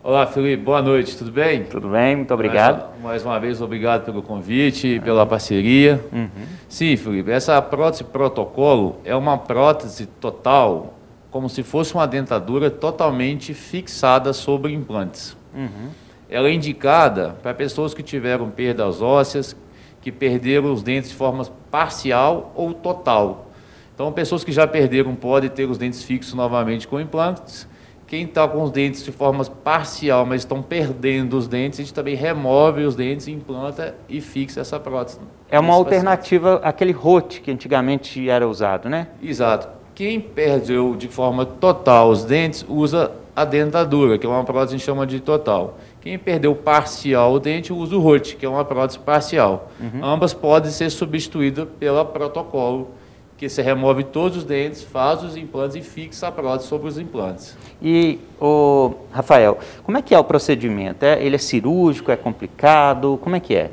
Olá, 0.07 0.27
Felipe, 0.27 0.61
boa 0.61 0.83
noite, 0.83 1.17
tudo 1.17 1.31
bem? 1.31 1.63
Tudo 1.63 1.89
bem, 1.89 2.17
muito 2.17 2.31
obrigado. 2.31 2.89
Mais, 2.91 3.01
mais 3.01 3.25
uma 3.25 3.39
vez, 3.39 3.59
obrigado 3.59 4.05
pelo 4.05 4.21
convite 4.21 4.87
e 4.87 4.99
pela 4.99 5.25
parceria. 5.25 5.99
Uhum. 6.13 6.29
Sim, 6.69 6.95
Felipe, 6.95 7.31
essa 7.31 7.59
prótese 7.59 8.03
protocolo 8.03 8.97
é 9.03 9.15
uma 9.15 9.35
prótese 9.35 10.05
total, 10.05 10.93
como 11.31 11.49
se 11.49 11.63
fosse 11.63 11.95
uma 11.95 12.05
dentadura 12.05 12.69
totalmente 12.69 13.51
fixada 13.55 14.31
sobre 14.31 14.73
implantes. 14.73 15.35
Uhum. 15.55 15.89
Ela 16.29 16.49
é 16.49 16.53
indicada 16.53 17.35
para 17.41 17.55
pessoas 17.55 17.95
que 17.95 18.03
tiveram 18.03 18.51
perdas 18.51 19.01
ósseas, 19.01 19.57
que 20.01 20.11
perderam 20.11 20.71
os 20.71 20.83
dentes 20.83 21.09
de 21.09 21.15
forma 21.15 21.43
parcial 21.71 22.53
ou 22.53 22.75
total. 22.75 23.47
Então, 23.95 24.11
pessoas 24.11 24.43
que 24.43 24.51
já 24.51 24.67
perderam 24.67 25.15
podem 25.15 25.49
ter 25.49 25.67
os 25.67 25.79
dentes 25.79 26.03
fixos 26.03 26.35
novamente 26.35 26.87
com 26.87 27.01
implantes. 27.01 27.67
Quem 28.07 28.23
está 28.23 28.47
com 28.47 28.61
os 28.61 28.71
dentes 28.71 29.03
de 29.03 29.11
forma 29.11 29.43
parcial, 29.43 30.25
mas 30.25 30.41
estão 30.41 30.61
perdendo 30.61 31.35
os 31.37 31.47
dentes, 31.47 31.79
a 31.79 31.83
gente 31.83 31.93
também 31.93 32.15
remove 32.15 32.83
os 32.83 32.95
dentes, 32.95 33.27
implanta 33.27 33.95
e 34.07 34.21
fixa 34.21 34.61
essa 34.61 34.79
prótese. 34.79 35.19
É 35.49 35.59
uma 35.59 35.73
alternativa 35.73 36.55
àquele 36.63 36.91
rote 36.91 37.41
que 37.41 37.49
antigamente 37.49 38.29
era 38.29 38.47
usado, 38.47 38.89
né? 38.89 39.07
Exato. 39.21 39.67
Quem 39.95 40.19
perdeu 40.19 40.95
de 40.95 41.07
forma 41.07 41.45
total 41.45 42.09
os 42.09 42.23
dentes 42.23 42.65
usa 42.67 43.11
a 43.35 43.43
dentadura, 43.43 44.17
que 44.17 44.25
é 44.25 44.29
uma 44.29 44.43
prótese 44.43 44.69
que 44.69 44.75
a 44.75 44.77
gente 44.77 44.85
chama 44.85 45.07
de 45.07 45.19
total. 45.19 45.77
Quem 45.99 46.17
perdeu 46.17 46.55
parcial 46.55 47.33
o 47.33 47.39
dente 47.39 47.73
usa 47.73 47.95
o 47.95 47.99
rote, 47.99 48.35
que 48.35 48.45
é 48.45 48.49
uma 48.49 48.63
prótese 48.63 48.99
parcial. 48.99 49.69
Uhum. 49.79 50.05
Ambas 50.05 50.33
podem 50.33 50.71
ser 50.71 50.89
substituídas 50.89 51.67
pelo 51.79 52.05
protocolo, 52.05 52.91
que 53.37 53.49
você 53.49 53.61
remove 53.61 54.03
todos 54.03 54.37
os 54.37 54.43
dentes, 54.43 54.81
faz 54.83 55.21
os 55.23 55.35
implantes 55.35 55.75
e 55.75 55.81
fixa 55.81 56.27
a 56.27 56.31
prótese 56.31 56.69
sobre 56.69 56.87
os 56.87 56.97
implantes. 56.97 57.57
E, 57.81 58.19
o 58.39 58.93
Rafael, 59.11 59.59
como 59.83 59.97
é 59.97 60.01
que 60.01 60.15
é 60.15 60.19
o 60.19 60.23
procedimento? 60.23 61.03
É, 61.03 61.21
ele 61.23 61.35
é 61.35 61.39
cirúrgico, 61.39 62.11
é 62.11 62.15
complicado? 62.15 63.19
Como 63.21 63.35
é 63.35 63.39
que 63.39 63.53
é? 63.53 63.71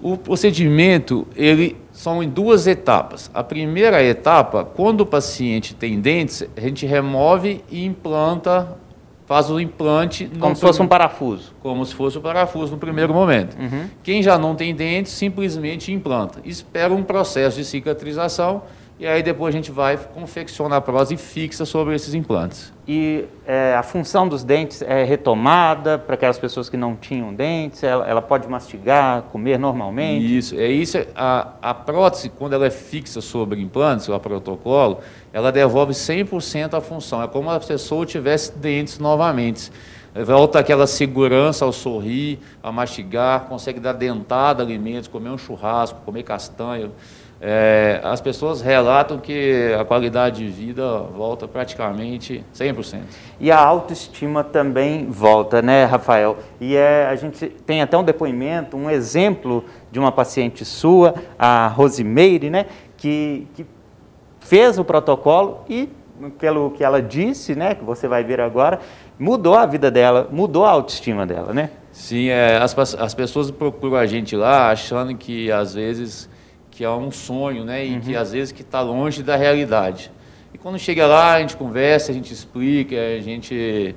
O 0.00 0.16
procedimento, 0.16 1.26
ele 1.36 1.76
são 1.92 2.22
em 2.22 2.28
duas 2.28 2.66
etapas. 2.66 3.30
A 3.32 3.42
primeira 3.42 4.02
etapa, 4.02 4.64
quando 4.64 5.02
o 5.02 5.06
paciente 5.06 5.74
tem 5.74 6.00
dentes, 6.00 6.44
a 6.56 6.60
gente 6.60 6.86
remove 6.86 7.64
e 7.70 7.84
implanta, 7.84 8.76
faz 9.26 9.50
o 9.50 9.60
implante. 9.60 10.30
Como 10.38 10.54
se 10.54 10.60
fosse 10.60 10.80
um 10.82 10.86
parafuso. 10.86 11.52
Como 11.60 11.84
se 11.84 11.94
fosse 11.94 12.18
um 12.18 12.20
parafuso 12.20 12.72
no 12.72 12.78
primeiro 12.78 13.12
momento. 13.12 13.56
Uhum. 13.60 13.86
Quem 14.02 14.22
já 14.22 14.38
não 14.38 14.54
tem 14.54 14.74
dentes, 14.74 15.12
simplesmente 15.12 15.92
implanta. 15.92 16.40
Espera 16.44 16.92
um 16.92 17.02
processo 17.02 17.56
de 17.56 17.64
cicatrização 17.64 18.62
e 19.00 19.06
aí 19.06 19.22
depois 19.22 19.54
a 19.54 19.56
gente 19.56 19.70
vai 19.70 19.96
confeccionar 19.96 20.78
a 20.78 20.80
prótese 20.80 21.16
fixa 21.16 21.64
sobre 21.64 21.94
esses 21.94 22.14
implantes. 22.14 22.72
E 22.86 23.26
é, 23.46 23.76
a 23.76 23.82
função 23.82 24.26
dos 24.26 24.42
dentes 24.42 24.82
é 24.82 25.04
retomada 25.04 25.98
para 25.98 26.14
aquelas 26.14 26.36
pessoas 26.36 26.68
que 26.68 26.76
não 26.76 26.96
tinham 26.96 27.32
dentes? 27.32 27.84
Ela, 27.84 28.08
ela, 28.08 28.20
pode 28.20 28.48
mastigar, 28.48 29.22
comer 29.30 29.56
normalmente? 29.56 30.36
Isso, 30.36 30.56
é 30.56 30.66
isso. 30.66 30.98
A, 31.14 31.52
a 31.62 31.74
prótese, 31.74 32.28
quando 32.28 32.54
ela 32.54 32.66
é 32.66 32.70
fixa 32.70 33.20
sobre 33.20 33.60
implantes, 33.60 34.08
o 34.08 34.18
protocolo, 34.18 34.98
ela 35.32 35.52
devolve 35.52 35.92
100% 35.92 36.74
a 36.74 36.80
função. 36.80 37.22
É 37.22 37.28
como 37.28 37.50
se 37.50 37.56
a 37.56 37.60
pessoa 37.60 38.04
tivesse 38.04 38.58
dentes 38.58 38.98
novamente. 38.98 39.70
Volta 40.24 40.58
aquela 40.58 40.86
segurança 40.88 41.64
ao 41.64 41.72
sorrir, 41.72 42.40
a 42.60 42.72
mastigar, 42.72 43.42
consegue 43.42 43.78
dar 43.78 43.92
dentada 43.92 44.62
alimentos, 44.62 45.06
comer 45.06 45.28
um 45.28 45.38
churrasco, 45.38 46.00
comer 46.04 46.24
castanha 46.24 46.90
é, 47.40 48.00
as 48.02 48.20
pessoas 48.20 48.60
relatam 48.60 49.18
que 49.18 49.72
a 49.78 49.84
qualidade 49.84 50.44
de 50.44 50.50
vida 50.50 50.98
volta 50.98 51.46
praticamente 51.46 52.44
100%. 52.52 53.00
E 53.38 53.50
a 53.50 53.58
autoestima 53.58 54.42
também 54.42 55.06
volta, 55.06 55.62
né, 55.62 55.84
Rafael? 55.84 56.38
E 56.60 56.74
é, 56.74 57.06
a 57.06 57.14
gente 57.14 57.46
tem 57.46 57.80
até 57.80 57.96
um 57.96 58.02
depoimento, 58.02 58.76
um 58.76 58.90
exemplo 58.90 59.64
de 59.90 60.00
uma 60.00 60.10
paciente 60.10 60.64
sua, 60.64 61.14
a 61.38 61.68
Rosimeire, 61.68 62.50
né, 62.50 62.66
que, 62.96 63.46
que 63.54 63.64
fez 64.40 64.76
o 64.76 64.84
protocolo 64.84 65.60
e, 65.68 65.88
pelo 66.40 66.72
que 66.72 66.82
ela 66.82 67.00
disse, 67.00 67.54
né, 67.54 67.74
que 67.76 67.84
você 67.84 68.08
vai 68.08 68.24
ver 68.24 68.40
agora, 68.40 68.80
mudou 69.16 69.54
a 69.54 69.64
vida 69.64 69.92
dela, 69.92 70.28
mudou 70.32 70.64
a 70.64 70.70
autoestima 70.70 71.24
dela, 71.24 71.52
né? 71.52 71.70
Sim, 71.92 72.28
é, 72.28 72.56
as, 72.56 72.76
as 72.96 73.14
pessoas 73.14 73.50
procuram 73.50 73.96
a 73.96 74.06
gente 74.06 74.34
lá 74.34 74.70
achando 74.70 75.14
que 75.14 75.50
às 75.52 75.74
vezes 75.74 76.28
que 76.78 76.84
é 76.84 76.90
um 76.90 77.10
sonho, 77.10 77.64
né? 77.64 77.84
E 77.84 77.94
uhum. 77.94 78.00
que 78.00 78.14
às 78.14 78.30
vezes 78.30 78.52
que 78.52 78.62
está 78.62 78.80
longe 78.80 79.20
da 79.20 79.34
realidade. 79.34 80.12
E 80.54 80.58
quando 80.58 80.78
chega 80.78 81.08
lá, 81.08 81.34
a 81.34 81.40
gente 81.40 81.56
conversa, 81.56 82.12
a 82.12 82.14
gente 82.14 82.32
explica, 82.32 82.94
a 82.94 83.20
gente 83.20 83.96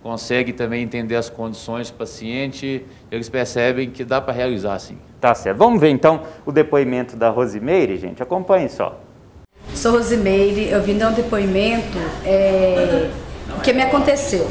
consegue 0.00 0.52
também 0.52 0.84
entender 0.84 1.16
as 1.16 1.28
condições 1.28 1.90
do 1.90 1.96
paciente, 1.96 2.86
eles 3.10 3.28
percebem 3.28 3.90
que 3.90 4.04
dá 4.04 4.20
para 4.20 4.32
realizar 4.32 4.78
sim. 4.78 4.96
Tá 5.20 5.34
certo. 5.34 5.58
Vamos 5.58 5.80
ver 5.80 5.88
então 5.88 6.22
o 6.46 6.52
depoimento 6.52 7.16
da 7.16 7.30
Rosimeire, 7.30 7.98
gente. 7.98 8.22
Acompanhe 8.22 8.68
só. 8.68 9.00
Sou 9.74 9.90
Rosimeire, 9.90 10.68
eu 10.68 10.80
vim 10.84 10.96
dar 10.96 11.08
um 11.08 11.14
depoimento 11.14 11.98
é, 12.24 13.10
o 13.58 13.60
que 13.60 13.72
me 13.72 13.82
aconteceu. 13.82 14.48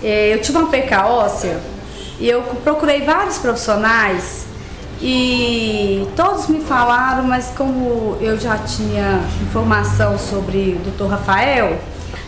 É, 0.00 0.32
eu 0.32 0.40
tive 0.40 0.56
uma 0.58 0.70
perca 0.70 1.08
óssea 1.08 1.58
e 2.20 2.28
eu 2.28 2.40
procurei 2.62 3.00
vários 3.00 3.36
profissionais 3.36 4.47
e 5.00 6.08
todos 6.16 6.48
me 6.48 6.60
falaram, 6.60 7.22
mas 7.22 7.52
como 7.56 8.16
eu 8.20 8.38
já 8.38 8.58
tinha 8.58 9.20
informação 9.42 10.18
sobre 10.18 10.80
o 10.80 10.90
Dr. 10.90 11.06
Rafael, 11.06 11.78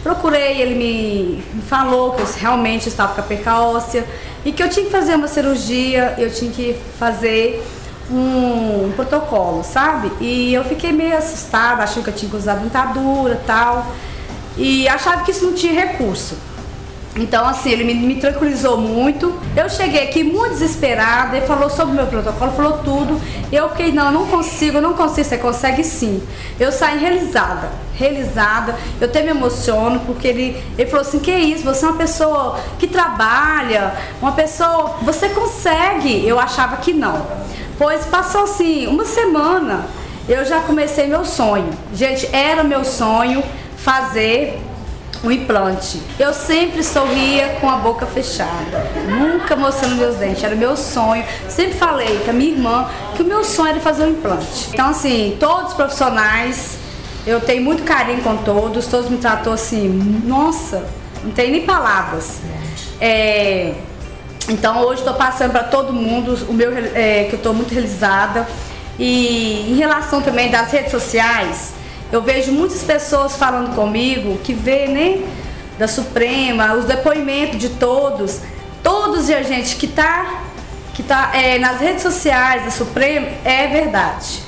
procurei, 0.02 0.61
ele 0.61 0.74
me, 0.74 1.44
me 1.52 1.62
falou 1.62 2.12
que 2.12 2.22
eu 2.22 2.26
realmente 2.38 2.88
estava 2.88 3.14
com 3.14 3.20
a 3.20 3.24
perca 3.24 3.59
óssea 3.61 4.06
e 4.44 4.52
que 4.52 4.62
eu 4.62 4.68
tinha 4.68 4.87
que 4.87 4.92
fazer 4.92 5.16
uma 5.16 5.26
cirurgia, 5.26 6.14
eu 6.16 6.30
tinha 6.33 6.50
que 6.50 6.76
fazer 6.98 7.62
um, 8.11 8.87
um 8.87 8.92
protocolo, 8.94 9.64
sabe? 9.64 10.11
E 10.20 10.54
eu 10.54 10.64
fiquei 10.64 10.92
meio 10.92 11.16
assustada, 11.16 11.83
achando 11.83 12.04
que 12.04 12.11
eu 12.11 12.14
tinha 12.14 12.30
que 12.30 12.37
usar 12.37 12.54
dentadura 12.54 13.35
e 13.35 13.46
tal, 13.46 13.87
e 14.56 14.88
achava 14.88 15.24
que 15.24 15.33
isso 15.33 15.44
não 15.44 15.54
tinha 15.54 15.72
recurso. 15.72 16.37
Então, 17.16 17.44
assim, 17.44 17.70
ele 17.70 17.83
me, 17.83 17.94
me, 17.94 18.14
tranquilizou 18.16 18.77
muito. 18.77 19.35
Eu 19.57 19.68
cheguei 19.68 20.05
aqui 20.05 20.23
muito 20.23 20.51
desesperada, 20.51 21.37
ele 21.37 21.46
falou 21.46 21.68
sobre 21.68 21.92
o 21.92 21.96
meu 21.96 22.07
protocolo, 22.07 22.53
falou 22.53 22.79
tudo. 22.85 23.20
Eu 23.51 23.68
fiquei, 23.70 23.90
não, 23.90 24.12
não 24.12 24.27
consigo, 24.27 24.81
não 24.81 24.94
consigo. 24.94 25.29
Você 25.29 25.37
consegue 25.37 25.83
sim. 25.83 26.23
Eu 26.59 26.70
saí 26.70 26.99
realizada, 26.99 27.68
realizada. 27.94 28.77
Eu 29.01 29.09
até 29.09 29.23
me 29.23 29.31
emociono, 29.31 30.01
porque 30.07 30.29
ele, 30.29 30.62
ele 30.79 30.88
falou 30.88 31.05
assim: 31.05 31.18
que 31.18 31.33
isso, 31.33 31.64
você 31.64 31.85
é 31.85 31.88
uma 31.88 31.99
pessoa 31.99 32.61
que 32.79 32.87
trabalha, 32.87 33.92
uma 34.23 34.33
pessoa. 34.33 34.99
Você 35.03 35.31
consegue. 35.31 36.27
Eu 36.27 36.38
achava 36.38 36.77
que 36.77 36.92
não. 36.92 37.27
Pois 37.77 38.07
passou 38.07 38.44
assim, 38.44 38.87
uma 38.87 39.05
semana, 39.05 39.87
eu 40.29 40.44
já 40.44 40.61
comecei 40.61 41.09
meu 41.09 41.25
sonho. 41.25 41.70
Gente, 41.92 42.29
era 42.33 42.62
meu 42.62 42.85
sonho 42.85 43.42
fazer 43.77 44.61
um 45.22 45.30
implante. 45.30 46.00
Eu 46.18 46.33
sempre 46.33 46.83
sorria 46.83 47.56
com 47.61 47.68
a 47.68 47.76
boca 47.76 48.06
fechada, 48.06 48.90
nunca 49.09 49.54
mostrando 49.54 49.96
meus 49.96 50.16
dentes, 50.16 50.42
era 50.42 50.54
meu 50.54 50.76
sonho. 50.76 51.24
Sempre 51.48 51.74
falei 51.74 52.20
com 52.24 52.30
a 52.30 52.33
minha 52.33 52.52
irmã 52.52 52.88
que 53.14 53.22
o 53.22 53.24
meu 53.24 53.44
sonho 53.44 53.70
era 53.70 53.80
fazer 53.80 54.04
um 54.04 54.11
implante. 54.11 54.70
Então, 54.72 54.88
assim, 54.88 55.37
todos 55.38 55.70
os 55.70 55.74
profissionais, 55.74 56.78
eu 57.26 57.40
tenho 57.40 57.62
muito 57.62 57.83
carinho 57.83 58.22
com 58.22 58.37
todos, 58.38 58.87
todos 58.87 59.11
me 59.11 59.18
tratou 59.18 59.52
assim, 59.52 59.88
nossa, 60.24 60.85
não 61.22 61.30
tem 61.33 61.50
nem 61.50 61.66
palavras. 61.66 62.38
É, 63.00 63.74
então, 64.48 64.80
hoje 64.80 65.00
estou 65.00 65.14
passando 65.14 65.52
para 65.52 65.64
todo 65.64 65.92
mundo 65.92 66.35
o 66.48 66.52
meu, 66.52 66.72
é, 66.94 67.24
que 67.24 67.35
eu 67.35 67.37
estou 67.37 67.52
muito 67.52 67.72
realizada. 67.72 68.48
E 68.98 69.70
em 69.70 69.76
relação 69.76 70.20
também 70.20 70.50
das 70.50 70.70
redes 70.72 70.90
sociais, 70.90 71.72
eu 72.12 72.23
vejo 72.23 72.53
muitas 72.53 72.83
pessoas 72.83 73.37
falando 73.37 73.75
comigo 73.75 74.38
que 74.38 74.53
vê, 74.53 74.87
né, 74.87 75.23
da 75.79 75.88
Suprema, 75.88 76.75
os 76.75 76.85
depoimentos 76.85 77.59
de 77.59 77.70
todos, 77.70 78.40
todos 78.83 79.29
e 79.29 79.35
a 79.35 79.42
gente 79.42 79.77
que 79.77 79.87
está 79.87 80.42
que 80.94 81.03
tá, 81.03 81.31
é, 81.33 81.59
nas 81.59 81.81
redes 81.81 82.03
sociais 82.03 82.64
da 82.64 82.70
Suprema, 82.70 83.29
é 83.44 83.66
verdade. 83.68 84.42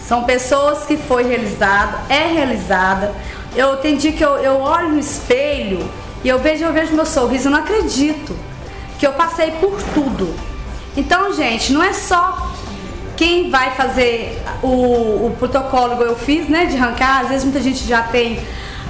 São 0.00 0.24
pessoas 0.24 0.84
que 0.86 0.96
foi 0.96 1.22
realizado, 1.22 2.10
é 2.10 2.26
realizada. 2.26 3.14
Eu 3.54 3.74
entendi 3.74 4.12
que 4.12 4.24
eu, 4.24 4.36
eu 4.38 4.60
olho 4.60 4.88
no 4.88 4.98
espelho 4.98 5.88
e 6.24 6.28
eu 6.28 6.38
vejo, 6.38 6.64
eu 6.64 6.72
vejo 6.72 6.94
meu 6.94 7.06
sorriso, 7.06 7.48
eu 7.48 7.52
não 7.52 7.60
acredito 7.60 8.34
que 8.98 9.06
eu 9.06 9.12
passei 9.12 9.52
por 9.52 9.80
tudo. 9.94 10.34
Então, 10.96 11.32
gente, 11.32 11.72
não 11.72 11.82
é 11.82 11.92
só 11.92 12.53
quem 13.16 13.50
vai 13.50 13.72
fazer 13.72 14.42
o, 14.62 15.26
o 15.26 15.36
protocolo 15.38 15.96
que 15.96 16.02
eu 16.02 16.16
fiz, 16.16 16.48
né, 16.48 16.66
de 16.66 16.76
arrancar, 16.76 17.22
às 17.22 17.28
vezes 17.28 17.44
muita 17.44 17.60
gente 17.60 17.86
já 17.86 18.02
tem 18.02 18.40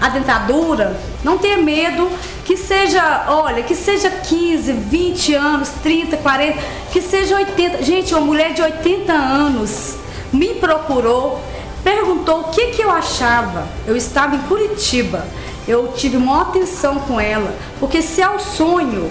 a 0.01 0.09
dentadura, 0.09 0.97
não 1.23 1.39
tenha 1.39 1.57
medo 1.59 2.11
que 2.45 2.57
seja, 2.57 3.25
olha, 3.29 3.63
que 3.63 3.75
seja 3.75 4.11
15, 4.11 4.73
20 4.73 5.35
anos, 5.35 5.71
30, 5.83 6.17
40, 6.19 6.59
que 6.93 7.01
seja 7.01 7.37
80. 7.37 7.83
Gente, 7.83 8.13
uma 8.15 8.21
mulher 8.21 8.53
de 8.53 8.61
80 8.61 9.13
anos 9.13 9.97
me 10.33 10.49
procurou, 10.55 11.41
perguntou 11.83 12.41
o 12.41 12.45
que, 12.45 12.67
que 12.69 12.83
eu 12.83 12.91
achava. 12.91 13.67
Eu 13.87 13.97
estava 13.97 14.37
em 14.37 14.41
Curitiba, 14.41 15.27
eu 15.67 15.93
tive 15.97 16.17
uma 16.17 16.43
atenção 16.43 16.97
com 17.01 17.19
ela, 17.19 17.55
porque 17.81 18.03
se 18.03 18.21
é 18.21 18.29
o 18.29 18.39
sonho, 18.39 19.11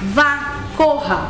vá, 0.00 0.60
corra. 0.76 1.28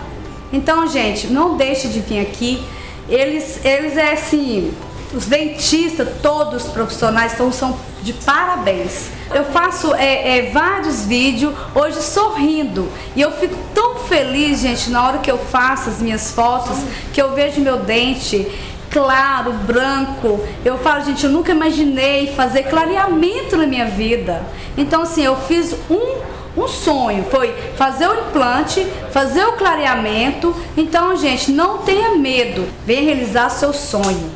Então, 0.52 0.86
gente, 0.86 1.28
não 1.28 1.56
deixe 1.56 1.88
de 1.88 2.00
vir 2.00 2.20
aqui 2.20 2.62
eles, 3.10 3.64
eles 3.64 3.96
é 3.96 4.12
assim, 4.12 4.72
os 5.12 5.26
dentistas, 5.26 6.08
todos 6.22 6.64
os 6.64 6.70
profissionais, 6.70 7.34
então 7.34 7.52
são 7.52 7.76
de 8.02 8.12
parabéns. 8.12 9.10
Eu 9.34 9.44
faço 9.46 9.94
é, 9.94 10.38
é, 10.38 10.50
vários 10.50 11.04
vídeos 11.04 11.54
hoje 11.74 12.00
sorrindo 12.02 12.88
e 13.14 13.20
eu 13.20 13.30
fico 13.32 13.56
tão 13.74 13.96
feliz, 13.96 14.60
gente, 14.60 14.90
na 14.90 15.06
hora 15.06 15.18
que 15.18 15.30
eu 15.30 15.38
faço 15.38 15.90
as 15.90 16.00
minhas 16.00 16.32
fotos, 16.32 16.78
que 17.12 17.20
eu 17.20 17.32
vejo 17.34 17.60
meu 17.60 17.78
dente 17.78 18.46
claro, 18.90 19.52
branco. 19.52 20.40
Eu 20.64 20.78
falo, 20.78 21.04
gente, 21.04 21.24
eu 21.24 21.30
nunca 21.30 21.52
imaginei 21.52 22.28
fazer 22.34 22.64
clareamento 22.64 23.56
na 23.56 23.66
minha 23.66 23.86
vida. 23.86 24.42
Então, 24.76 25.02
assim, 25.02 25.24
eu 25.24 25.36
fiz 25.36 25.74
um 25.88 26.18
um 26.56 26.66
sonho, 26.66 27.24
foi 27.24 27.52
fazer 27.74 28.08
o 28.08 28.28
implante, 28.28 28.84
fazer 29.10 29.44
o 29.44 29.52
clareamento. 29.52 30.54
Então, 30.76 31.16
gente, 31.16 31.50
não 31.52 31.78
tenha 31.78 32.16
medo, 32.16 32.66
venha 32.84 33.02
realizar 33.02 33.48
seu 33.50 33.72
sonho. 33.72 34.30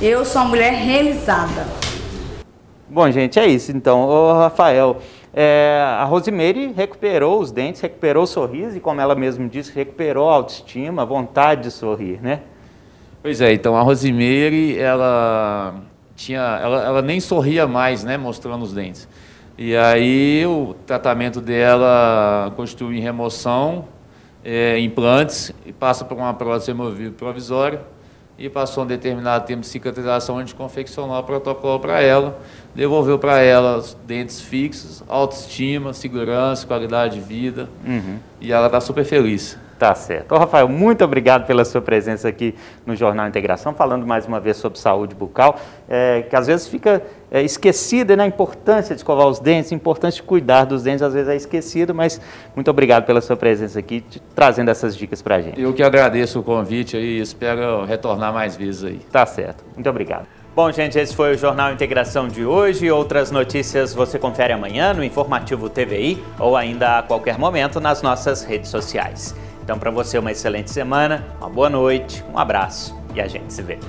Eu 0.00 0.24
sou 0.24 0.42
uma 0.42 0.48
mulher 0.48 0.72
realizada. 0.72 1.66
Bom, 2.88 3.10
gente, 3.10 3.38
é 3.38 3.46
isso. 3.46 3.72
Então, 3.72 4.08
Ô, 4.08 4.32
Rafael, 4.32 4.98
é, 5.32 5.82
a 5.98 6.04
Rosemary 6.04 6.72
recuperou 6.72 7.40
os 7.40 7.50
dentes, 7.52 7.80
recuperou 7.80 8.24
o 8.24 8.26
sorriso 8.26 8.76
e, 8.76 8.80
como 8.80 9.00
ela 9.00 9.14
mesma 9.14 9.46
disse, 9.48 9.72
recuperou 9.72 10.30
a 10.30 10.34
autoestima, 10.34 11.02
a 11.02 11.04
vontade 11.04 11.64
de 11.64 11.70
sorrir, 11.70 12.20
né? 12.22 12.40
Pois 13.22 13.40
é, 13.40 13.52
então 13.52 13.76
a 13.76 13.82
Rosemary, 13.82 14.78
ela 14.78 15.74
tinha, 16.14 16.40
ela, 16.40 16.84
ela 16.84 17.02
nem 17.02 17.20
sorria 17.20 17.66
mais, 17.66 18.04
né, 18.04 18.16
mostrando 18.16 18.62
os 18.62 18.72
dentes. 18.72 19.08
E 19.58 19.74
aí 19.74 20.44
o 20.46 20.74
tratamento 20.86 21.40
dela 21.40 22.52
constitui 22.56 22.98
em 22.98 23.00
remoção, 23.00 23.86
é, 24.44 24.78
implantes, 24.78 25.52
e 25.64 25.72
passa 25.72 26.04
por 26.04 26.16
uma 26.16 26.34
prótese 26.34 26.70
removível 26.70 27.12
provisória, 27.12 27.80
e 28.38 28.50
passou 28.50 28.84
um 28.84 28.86
determinado 28.86 29.46
tempo 29.46 29.62
de 29.62 29.66
cicatrização, 29.66 30.36
a 30.36 30.40
gente 30.40 30.54
confeccionou 30.54 31.18
o 31.18 31.22
protocolo 31.22 31.80
para 31.80 32.02
ela, 32.02 32.38
devolveu 32.74 33.18
para 33.18 33.40
ela 33.40 33.82
dentes 34.06 34.42
fixos, 34.42 35.02
autoestima, 35.08 35.94
segurança, 35.94 36.66
qualidade 36.66 37.14
de 37.14 37.20
vida, 37.22 37.68
uhum. 37.82 38.18
e 38.38 38.52
ela 38.52 38.66
está 38.66 38.78
super 38.78 39.04
feliz. 39.04 39.58
Tá 39.78 39.94
certo. 39.94 40.32
Ô, 40.32 40.38
Rafael, 40.38 40.68
muito 40.68 41.04
obrigado 41.04 41.46
pela 41.46 41.64
sua 41.64 41.82
presença 41.82 42.28
aqui 42.28 42.54
no 42.86 42.96
Jornal 42.96 43.28
Integração, 43.28 43.74
falando 43.74 44.06
mais 44.06 44.26
uma 44.26 44.40
vez 44.40 44.56
sobre 44.56 44.78
saúde 44.78 45.14
bucal, 45.14 45.58
é, 45.88 46.22
que 46.22 46.34
às 46.34 46.46
vezes 46.46 46.66
fica 46.66 47.02
é, 47.30 47.42
esquecida, 47.42 48.16
né? 48.16 48.24
A 48.24 48.26
importância 48.26 48.94
de 48.94 49.00
escovar 49.00 49.26
os 49.26 49.38
dentes, 49.38 49.72
a 49.72 49.74
importância 49.74 50.22
de 50.22 50.26
cuidar 50.26 50.64
dos 50.64 50.82
dentes, 50.82 51.02
às 51.02 51.12
vezes 51.12 51.28
é 51.28 51.36
esquecido, 51.36 51.94
mas 51.94 52.20
muito 52.54 52.70
obrigado 52.70 53.04
pela 53.04 53.20
sua 53.20 53.36
presença 53.36 53.78
aqui, 53.78 54.00
te, 54.00 54.18
trazendo 54.34 54.70
essas 54.70 54.96
dicas 54.96 55.20
para 55.20 55.36
a 55.36 55.40
gente. 55.42 55.60
Eu 55.60 55.74
que 55.74 55.82
agradeço 55.82 56.40
o 56.40 56.42
convite 56.42 56.96
e 56.96 57.20
espero 57.20 57.84
retornar 57.84 58.32
mais 58.32 58.56
vezes 58.56 58.84
aí. 58.84 59.00
Tá 59.12 59.26
certo. 59.26 59.62
Muito 59.74 59.88
obrigado. 59.90 60.26
Bom, 60.54 60.72
gente, 60.72 60.98
esse 60.98 61.14
foi 61.14 61.34
o 61.34 61.38
Jornal 61.38 61.70
Integração 61.70 62.28
de 62.28 62.46
hoje. 62.46 62.90
Outras 62.90 63.30
notícias 63.30 63.92
você 63.92 64.18
confere 64.18 64.54
amanhã 64.54 64.94
no 64.94 65.04
Informativo 65.04 65.68
TVI 65.68 66.24
ou 66.38 66.56
ainda 66.56 67.00
a 67.00 67.02
qualquer 67.02 67.38
momento 67.38 67.78
nas 67.78 68.00
nossas 68.00 68.42
redes 68.42 68.70
sociais. 68.70 69.34
Então, 69.66 69.80
para 69.80 69.90
você, 69.90 70.16
uma 70.16 70.30
excelente 70.30 70.70
semana, 70.70 71.26
uma 71.40 71.50
boa 71.50 71.68
noite, 71.68 72.24
um 72.32 72.38
abraço 72.38 72.96
e 73.12 73.20
a 73.20 73.26
gente 73.26 73.52
se 73.52 73.62
vê. 73.62 73.80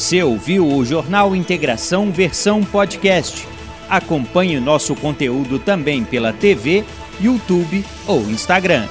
Você 0.00 0.22
ouviu 0.22 0.66
o 0.66 0.82
Jornal 0.82 1.36
Integração 1.36 2.10
versão 2.10 2.64
podcast. 2.64 3.46
Acompanhe 3.86 4.58
nosso 4.58 4.94
conteúdo 4.94 5.58
também 5.58 6.04
pela 6.04 6.32
TV, 6.32 6.86
YouTube 7.20 7.84
ou 8.06 8.22
Instagram. 8.22 8.88